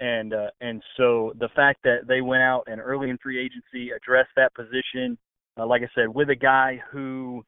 And 0.00 0.34
uh, 0.34 0.48
and 0.60 0.82
so 0.96 1.32
the 1.38 1.48
fact 1.56 1.80
that 1.84 2.06
they 2.06 2.20
went 2.20 2.42
out 2.42 2.64
and 2.66 2.80
early 2.80 3.10
in 3.10 3.18
free 3.18 3.40
agency 3.40 3.92
addressed 3.92 4.30
that 4.36 4.54
position, 4.54 5.16
uh, 5.58 5.66
like 5.66 5.82
I 5.82 5.88
said, 5.94 6.08
with 6.08 6.30
a 6.30 6.36
guy 6.36 6.80
who 6.90 7.44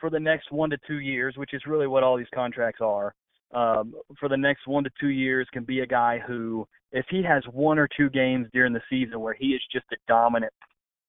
for 0.00 0.10
the 0.10 0.18
next 0.18 0.50
one 0.50 0.68
to 0.70 0.78
two 0.86 0.98
years, 0.98 1.36
which 1.36 1.54
is 1.54 1.62
really 1.66 1.86
what 1.86 2.02
all 2.02 2.16
these 2.16 2.26
contracts 2.34 2.80
are, 2.82 3.14
um, 3.52 3.94
for 4.18 4.28
the 4.28 4.36
next 4.36 4.66
one 4.66 4.84
to 4.84 4.90
two 5.00 5.08
years 5.08 5.46
can 5.52 5.64
be 5.64 5.80
a 5.80 5.86
guy 5.86 6.18
who, 6.26 6.66
if 6.92 7.06
he 7.10 7.22
has 7.22 7.42
one 7.52 7.78
or 7.78 7.88
two 7.96 8.10
games 8.10 8.46
during 8.52 8.72
the 8.72 8.82
season 8.88 9.20
where 9.20 9.34
he 9.34 9.48
is 9.48 9.62
just 9.72 9.86
a 9.92 9.96
dominant 10.08 10.52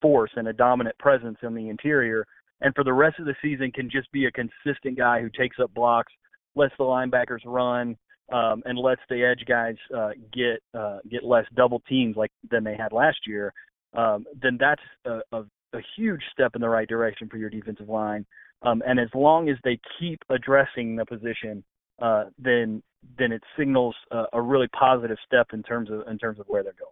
force 0.02 0.32
and 0.36 0.48
a 0.48 0.54
dominant 0.54 0.98
presence 0.98 1.38
in 1.44 1.54
the 1.54 1.70
interior, 1.70 2.26
and 2.62 2.74
for 2.76 2.84
the 2.84 2.94
rest 2.94 3.20
of 3.20 3.26
the 3.26 3.36
season 3.42 3.72
can 3.72 3.90
just 3.90 4.12
be 4.12 4.26
a 4.26 4.32
consistent 4.32 4.98
guy 4.98 5.22
who 5.22 5.30
takes 5.30 5.58
up 5.62 5.74
blocks, 5.74 6.12
lets 6.56 6.74
the 6.78 6.84
linebackers 6.84 7.42
run, 7.46 7.96
um, 8.32 8.62
and 8.66 8.78
lets 8.78 9.02
the 9.10 9.24
edge 9.24 9.44
guys 9.48 9.76
uh, 9.96 10.12
get 10.32 10.62
uh, 10.74 11.00
get 11.10 11.24
less 11.24 11.46
double 11.56 11.82
teams 11.90 12.16
like 12.16 12.32
than 12.50 12.64
they 12.64 12.76
had 12.76 12.92
last 12.92 13.20
year. 13.28 13.54
Um, 13.96 14.26
then 14.42 14.58
that's 14.60 14.82
a, 15.06 15.20
a, 15.32 15.44
a 15.74 15.80
huge 15.96 16.22
step 16.32 16.56
in 16.56 16.62
the 16.62 16.70
right 16.70 16.88
direction 16.88 17.28
for 17.30 17.38
your 17.38 17.50
defensive 17.50 17.90
line. 17.90 18.26
Um, 18.64 18.82
and 18.88 19.00
as 19.00 19.10
long 19.14 19.50
as 19.50 19.58
they 19.64 19.78
keep 20.00 20.20
addressing 20.30 20.96
the 20.96 21.06
position, 21.06 21.64
uh, 22.02 22.26
then 22.38 22.82
then 23.18 23.32
it 23.32 23.44
signals 23.58 23.96
a, 24.12 24.26
a 24.34 24.42
really 24.42 24.68
positive 24.70 25.18
step 25.26 25.48
in 25.54 25.64
terms 25.64 25.90
of 25.92 26.08
in 26.08 26.18
terms 26.18 26.40
of 26.40 26.46
where 26.48 26.64
they're 26.64 26.74
going. 26.80 26.92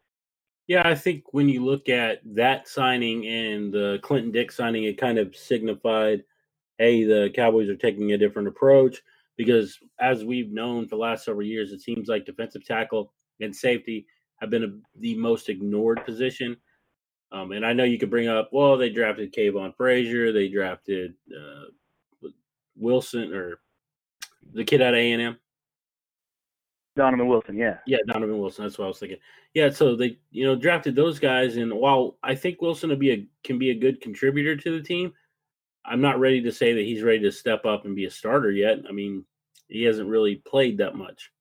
Yeah, 0.67 0.87
I 0.87 0.95
think 0.95 1.23
when 1.31 1.49
you 1.49 1.65
look 1.65 1.89
at 1.89 2.21
that 2.35 2.67
signing 2.67 3.25
and 3.25 3.73
the 3.73 3.99
Clinton 4.03 4.31
Dix 4.31 4.55
signing, 4.55 4.83
it 4.85 4.97
kind 4.97 5.17
of 5.17 5.35
signified, 5.35 6.23
hey, 6.77 7.03
the 7.03 7.29
Cowboys 7.35 7.67
are 7.67 7.75
taking 7.75 8.13
a 8.13 8.17
different 8.17 8.47
approach 8.47 9.01
because, 9.35 9.77
as 9.99 10.23
we've 10.23 10.51
known 10.51 10.85
for 10.87 10.95
the 10.95 11.01
last 11.01 11.25
several 11.25 11.45
years, 11.45 11.71
it 11.71 11.81
seems 11.81 12.07
like 12.07 12.25
defensive 12.25 12.63
tackle 12.63 13.11
and 13.41 13.53
safety 13.55 14.05
have 14.39 14.49
been 14.49 14.63
a, 14.63 14.99
the 14.99 15.15
most 15.15 15.49
ignored 15.49 16.05
position. 16.05 16.55
Um, 17.31 17.51
and 17.53 17.65
I 17.65 17.73
know 17.73 17.83
you 17.83 17.97
could 17.97 18.09
bring 18.09 18.27
up, 18.27 18.49
well, 18.51 18.77
they 18.77 18.89
drafted 18.89 19.33
Kavon 19.33 19.75
Frazier, 19.75 20.31
they 20.31 20.47
drafted 20.47 21.15
uh, 21.35 22.29
Wilson 22.75 23.33
or 23.33 23.59
the 24.53 24.63
kid 24.63 24.81
out 24.81 24.93
of 24.93 24.99
A 24.99 25.11
and 25.11 25.21
M. 25.21 25.37
Donovan 26.95 27.27
Wilson, 27.27 27.55
yeah. 27.55 27.77
Yeah, 27.87 27.99
Donovan 28.07 28.39
Wilson. 28.39 28.65
That's 28.65 28.77
what 28.77 28.85
I 28.85 28.89
was 28.89 28.99
thinking. 28.99 29.19
Yeah, 29.53 29.69
so 29.69 29.95
they 29.95 30.17
you 30.31 30.45
know 30.45 30.55
drafted 30.55 30.95
those 30.95 31.19
guys, 31.19 31.57
and 31.57 31.73
while 31.73 32.17
I 32.23 32.35
think 32.35 32.61
Wilson 32.61 32.89
will 32.89 32.97
be 32.97 33.11
a 33.11 33.27
can 33.43 33.57
be 33.57 33.71
a 33.71 33.75
good 33.75 34.01
contributor 34.01 34.55
to 34.55 34.77
the 34.77 34.83
team, 34.83 35.13
I'm 35.85 36.01
not 36.01 36.19
ready 36.19 36.41
to 36.41 36.51
say 36.51 36.73
that 36.73 36.83
he's 36.83 37.01
ready 37.03 37.19
to 37.19 37.31
step 37.31 37.65
up 37.65 37.85
and 37.85 37.95
be 37.95 38.05
a 38.05 38.11
starter 38.11 38.51
yet. 38.51 38.79
I 38.87 38.91
mean, 38.91 39.25
he 39.67 39.83
hasn't 39.83 40.09
really 40.09 40.35
played 40.35 40.77
that 40.79 40.95
much. 40.95 41.31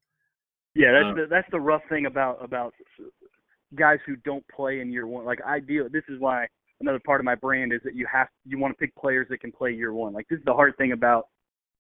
Yeah, 0.75 0.93
that's 0.93 1.05
uh, 1.05 1.15
the, 1.15 1.27
that's 1.29 1.51
the 1.51 1.61
rough 1.61 1.83
thing 1.89 2.07
about 2.07 2.43
about 2.45 2.73
guys 3.75 3.99
who 4.07 4.17
don't 4.17 4.47
play 4.49 4.81
in 4.81 4.93
year 4.93 5.07
one. 5.07 5.25
Like 5.25 5.41
I 5.45 5.59
deal. 5.59 5.89
This 5.91 6.05
is 6.09 6.21
why 6.21 6.47
another 6.81 7.01
part 7.05 7.21
of 7.21 7.25
my 7.25 7.35
brand 7.35 7.73
is 7.73 7.81
that 7.85 7.95
you 7.95 8.07
have 8.13 8.29
you 8.45 8.59
want 8.59 8.73
to 8.73 8.79
pick 8.79 8.95
players 8.97 9.27
that 9.31 9.41
can 9.41 9.53
play 9.53 9.73
year 9.73 9.93
one. 9.93 10.13
Like 10.13 10.29
this 10.29 10.39
is 10.39 10.45
the 10.45 10.55
hard 10.55 10.77
thing 10.77 10.93
about 10.93 11.27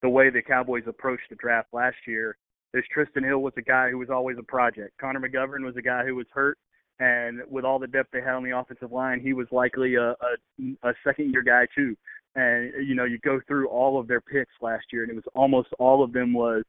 the 0.02 0.08
way 0.08 0.30
the 0.30 0.42
Cowboys 0.42 0.84
approached 0.86 1.28
the 1.30 1.36
draft 1.36 1.68
last 1.72 1.96
year 2.06 2.36
there's 2.72 2.86
Trysten 2.96 3.24
Hill 3.24 3.40
was 3.40 3.52
a 3.56 3.62
guy 3.62 3.90
who 3.90 3.98
was 3.98 4.10
always 4.10 4.36
a 4.38 4.42
project. 4.42 4.92
Connor 5.00 5.20
McGovern 5.20 5.64
was 5.64 5.76
a 5.76 5.82
guy 5.82 6.04
who 6.04 6.14
was 6.14 6.26
hurt, 6.32 6.56
and 7.00 7.40
with 7.48 7.64
all 7.64 7.78
the 7.78 7.86
depth 7.86 8.10
they 8.12 8.20
had 8.20 8.34
on 8.34 8.44
the 8.44 8.56
offensive 8.56 8.92
line, 8.92 9.20
he 9.20 9.32
was 9.32 9.48
likely 9.50 9.96
a, 9.96 10.10
a, 10.10 10.88
a 10.88 10.92
second 11.04 11.32
year 11.32 11.42
guy 11.42 11.66
too. 11.74 11.96
And 12.36 12.86
you 12.86 12.94
know, 12.94 13.04
you 13.04 13.18
go 13.24 13.40
through 13.48 13.68
all 13.68 13.98
of 13.98 14.06
their 14.06 14.20
picks 14.20 14.52
last 14.60 14.86
year, 14.92 15.02
and 15.02 15.10
it 15.10 15.16
was 15.16 15.24
almost 15.34 15.68
all 15.78 16.04
of 16.04 16.12
them 16.12 16.32
was, 16.32 16.62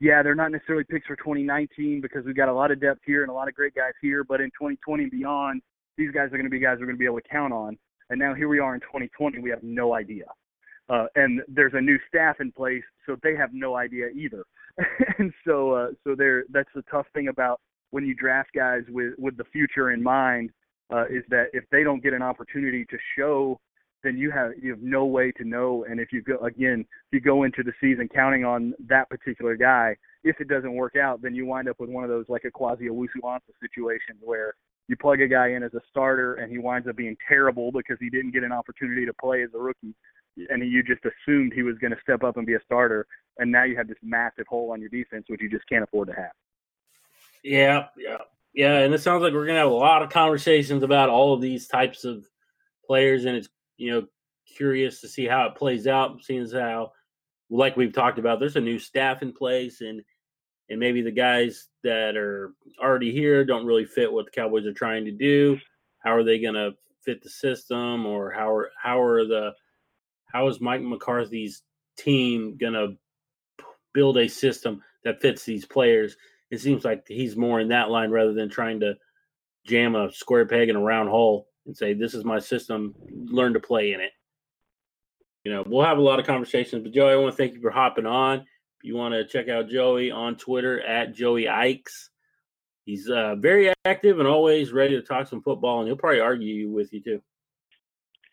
yeah, 0.00 0.22
they're 0.22 0.36
not 0.36 0.52
necessarily 0.52 0.84
picks 0.84 1.06
for 1.06 1.16
2019 1.16 2.00
because 2.00 2.24
we've 2.24 2.36
got 2.36 2.48
a 2.48 2.54
lot 2.54 2.70
of 2.70 2.80
depth 2.80 3.00
here 3.04 3.22
and 3.22 3.30
a 3.30 3.34
lot 3.34 3.48
of 3.48 3.54
great 3.54 3.74
guys 3.74 3.94
here, 4.00 4.22
but 4.22 4.40
in 4.40 4.46
2020 4.50 5.02
and 5.02 5.10
beyond, 5.10 5.60
these 5.96 6.12
guys 6.12 6.26
are 6.26 6.38
going 6.38 6.44
to 6.44 6.50
be 6.50 6.60
guys 6.60 6.76
we're 6.78 6.86
going 6.86 6.94
to 6.94 7.00
be 7.00 7.04
able 7.04 7.20
to 7.20 7.28
count 7.28 7.52
on. 7.52 7.76
And 8.10 8.18
now 8.20 8.32
here 8.32 8.48
we 8.48 8.60
are 8.60 8.74
in 8.74 8.80
2020, 8.80 9.40
we 9.40 9.50
have 9.50 9.62
no 9.64 9.94
idea. 9.94 10.24
Uh, 10.88 11.06
and 11.16 11.42
there's 11.48 11.74
a 11.74 11.80
new 11.80 11.98
staff 12.08 12.36
in 12.40 12.50
place, 12.50 12.82
so 13.04 13.16
they 13.22 13.34
have 13.36 13.50
no 13.52 13.76
idea 13.76 14.08
either. 14.08 14.44
and 15.18 15.32
so, 15.46 15.72
uh, 15.72 15.88
so 16.04 16.14
there, 16.16 16.44
that's 16.50 16.70
the 16.74 16.82
tough 16.90 17.06
thing 17.12 17.28
about 17.28 17.60
when 17.90 18.06
you 18.06 18.14
draft 18.14 18.50
guys 18.54 18.82
with 18.88 19.14
with 19.18 19.36
the 19.36 19.44
future 19.44 19.92
in 19.92 20.02
mind, 20.02 20.50
uh, 20.92 21.04
is 21.06 21.24
that 21.30 21.46
if 21.52 21.64
they 21.70 21.82
don't 21.82 22.02
get 22.02 22.12
an 22.12 22.22
opportunity 22.22 22.84
to 22.86 22.96
show, 23.16 23.58
then 24.02 24.16
you 24.16 24.30
have 24.30 24.52
you 24.60 24.70
have 24.70 24.80
no 24.80 25.04
way 25.04 25.32
to 25.32 25.44
know. 25.44 25.84
And 25.88 26.00
if 26.00 26.12
you 26.12 26.22
go 26.22 26.38
again, 26.38 26.80
if 26.80 27.12
you 27.12 27.20
go 27.20 27.44
into 27.44 27.62
the 27.62 27.72
season 27.80 28.08
counting 28.08 28.44
on 28.44 28.74
that 28.88 29.10
particular 29.10 29.56
guy, 29.56 29.96
if 30.24 30.40
it 30.40 30.48
doesn't 30.48 30.74
work 30.74 30.96
out, 30.96 31.20
then 31.22 31.34
you 31.34 31.44
wind 31.46 31.68
up 31.68 31.80
with 31.80 31.90
one 31.90 32.04
of 32.04 32.10
those 32.10 32.26
like 32.28 32.44
a 32.44 32.50
quasi 32.50 32.86
Owusu-Ansah 32.86 33.40
situation 33.60 34.16
where 34.22 34.54
you 34.88 34.96
plug 34.96 35.20
a 35.20 35.28
guy 35.28 35.48
in 35.48 35.62
as 35.62 35.74
a 35.74 35.80
starter 35.90 36.34
and 36.34 36.50
he 36.50 36.58
winds 36.58 36.88
up 36.88 36.96
being 36.96 37.16
terrible 37.28 37.70
because 37.72 37.98
he 38.00 38.08
didn't 38.08 38.30
get 38.30 38.42
an 38.42 38.52
opportunity 38.52 39.04
to 39.04 39.12
play 39.14 39.42
as 39.42 39.50
a 39.54 39.58
rookie 39.58 39.94
and 40.50 40.62
you 40.62 40.82
just 40.82 41.02
assumed 41.04 41.52
he 41.52 41.62
was 41.62 41.76
going 41.78 41.90
to 41.90 42.00
step 42.02 42.22
up 42.22 42.36
and 42.36 42.46
be 42.46 42.54
a 42.54 42.60
starter 42.64 43.06
and 43.38 43.50
now 43.50 43.64
you 43.64 43.76
have 43.76 43.88
this 43.88 43.98
massive 44.02 44.46
hole 44.46 44.70
on 44.72 44.80
your 44.80 44.90
defense 44.90 45.24
which 45.28 45.40
you 45.40 45.50
just 45.50 45.68
can't 45.68 45.84
afford 45.84 46.08
to 46.08 46.14
have 46.14 46.32
yeah 47.42 47.86
yeah 47.96 48.18
yeah 48.54 48.78
and 48.78 48.94
it 48.94 49.00
sounds 49.00 49.22
like 49.22 49.32
we're 49.32 49.46
going 49.46 49.56
to 49.56 49.60
have 49.60 49.70
a 49.70 49.74
lot 49.74 50.02
of 50.02 50.10
conversations 50.10 50.82
about 50.82 51.08
all 51.08 51.34
of 51.34 51.40
these 51.40 51.66
types 51.66 52.04
of 52.04 52.24
players 52.86 53.24
and 53.24 53.36
it's 53.36 53.48
you 53.76 53.90
know 53.90 54.06
curious 54.56 55.00
to 55.00 55.08
see 55.08 55.26
how 55.26 55.46
it 55.46 55.54
plays 55.54 55.86
out 55.86 56.22
seeing 56.22 56.42
as 56.42 56.52
how 56.52 56.90
like 57.50 57.76
we've 57.76 57.92
talked 57.92 58.18
about 58.18 58.40
there's 58.40 58.56
a 58.56 58.60
new 58.60 58.78
staff 58.78 59.22
in 59.22 59.32
place 59.32 59.80
and 59.80 60.02
and 60.70 60.78
maybe 60.78 61.02
the 61.02 61.10
guys 61.10 61.68
that 61.82 62.16
are 62.16 62.52
already 62.82 63.12
here 63.12 63.44
don't 63.44 63.66
really 63.66 63.84
fit 63.84 64.12
what 64.12 64.26
the 64.26 64.30
Cowboys 64.30 64.66
are 64.66 64.72
trying 64.72 65.04
to 65.06 65.12
do. 65.12 65.58
How 66.00 66.14
are 66.14 66.24
they 66.24 66.38
going 66.38 66.54
to 66.54 66.72
fit 67.04 67.22
the 67.22 67.30
system, 67.30 68.06
or 68.06 68.30
how 68.30 68.52
are 68.52 68.70
how 68.80 69.00
are 69.00 69.26
the 69.26 69.52
how 70.32 70.48
is 70.48 70.60
Mike 70.60 70.82
McCarthy's 70.82 71.62
team 71.96 72.56
to 72.60 72.96
build 73.94 74.18
a 74.18 74.28
system 74.28 74.82
that 75.04 75.20
fits 75.20 75.44
these 75.44 75.64
players? 75.64 76.16
It 76.50 76.60
seems 76.60 76.84
like 76.84 77.06
he's 77.06 77.36
more 77.36 77.60
in 77.60 77.68
that 77.68 77.90
line 77.90 78.10
rather 78.10 78.32
than 78.32 78.48
trying 78.48 78.80
to 78.80 78.94
jam 79.66 79.94
a 79.94 80.12
square 80.12 80.46
peg 80.46 80.68
in 80.68 80.76
a 80.76 80.80
round 80.80 81.08
hole 81.08 81.48
and 81.66 81.76
say, 81.76 81.92
"This 81.92 82.14
is 82.14 82.24
my 82.24 82.38
system. 82.38 82.94
Learn 83.10 83.52
to 83.54 83.60
play 83.60 83.92
in 83.92 84.00
it." 84.00 84.12
You 85.44 85.52
know, 85.52 85.64
we'll 85.66 85.84
have 85.84 85.98
a 85.98 86.02
lot 86.02 86.18
of 86.18 86.26
conversations. 86.26 86.82
But 86.82 86.92
Joey, 86.92 87.12
I 87.12 87.16
want 87.16 87.32
to 87.32 87.36
thank 87.36 87.54
you 87.54 87.60
for 87.60 87.70
hopping 87.70 88.06
on 88.06 88.40
If 88.40 88.46
you 88.82 88.96
want 88.96 89.14
to 89.14 89.26
check 89.26 89.48
out 89.48 89.68
Joey 89.68 90.10
on 90.10 90.36
Twitter 90.36 90.80
at 90.80 91.14
Joey 91.14 91.44
Ickes. 91.44 92.08
He's 92.84 93.08
uh, 93.08 93.34
very 93.36 93.72
active 93.84 94.18
and 94.18 94.28
always 94.28 94.72
ready 94.72 94.96
to 94.96 95.02
talk 95.02 95.28
some 95.28 95.42
football, 95.42 95.80
and 95.80 95.88
he'll 95.88 95.96
probably 95.96 96.20
argue 96.20 96.70
with 96.70 96.92
you 96.92 97.02
too. 97.02 97.22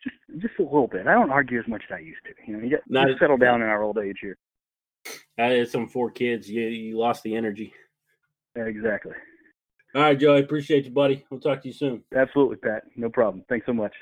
Just, 0.06 0.42
just 0.42 0.58
a 0.60 0.62
little 0.62 0.86
bit. 0.86 1.06
I 1.06 1.12
don't 1.14 1.30
argue 1.30 1.58
as 1.58 1.66
much 1.68 1.82
as 1.90 1.94
I 1.96 2.00
used 2.00 2.20
to. 2.24 2.30
You 2.46 2.56
know, 2.56 2.62
you, 2.62 2.70
get, 2.70 2.82
Not, 2.88 3.08
you 3.08 3.16
settle 3.18 3.36
down 3.36 3.62
in 3.62 3.68
our 3.68 3.82
old 3.82 3.98
age 3.98 4.18
here. 4.20 4.36
I 5.38 5.44
had 5.46 5.68
some 5.68 5.88
four 5.88 6.10
kids. 6.10 6.50
You 6.50 6.62
you 6.62 6.98
lost 6.98 7.22
the 7.22 7.36
energy. 7.36 7.72
Exactly. 8.56 9.12
All 9.94 10.02
right, 10.02 10.18
Joey. 10.18 10.40
Appreciate 10.40 10.84
you, 10.84 10.90
buddy. 10.90 11.24
We'll 11.30 11.40
talk 11.40 11.62
to 11.62 11.68
you 11.68 11.74
soon. 11.74 12.02
Absolutely, 12.14 12.56
Pat. 12.56 12.84
No 12.96 13.08
problem. 13.08 13.44
Thanks 13.48 13.66
so 13.66 13.72
much. 13.72 13.94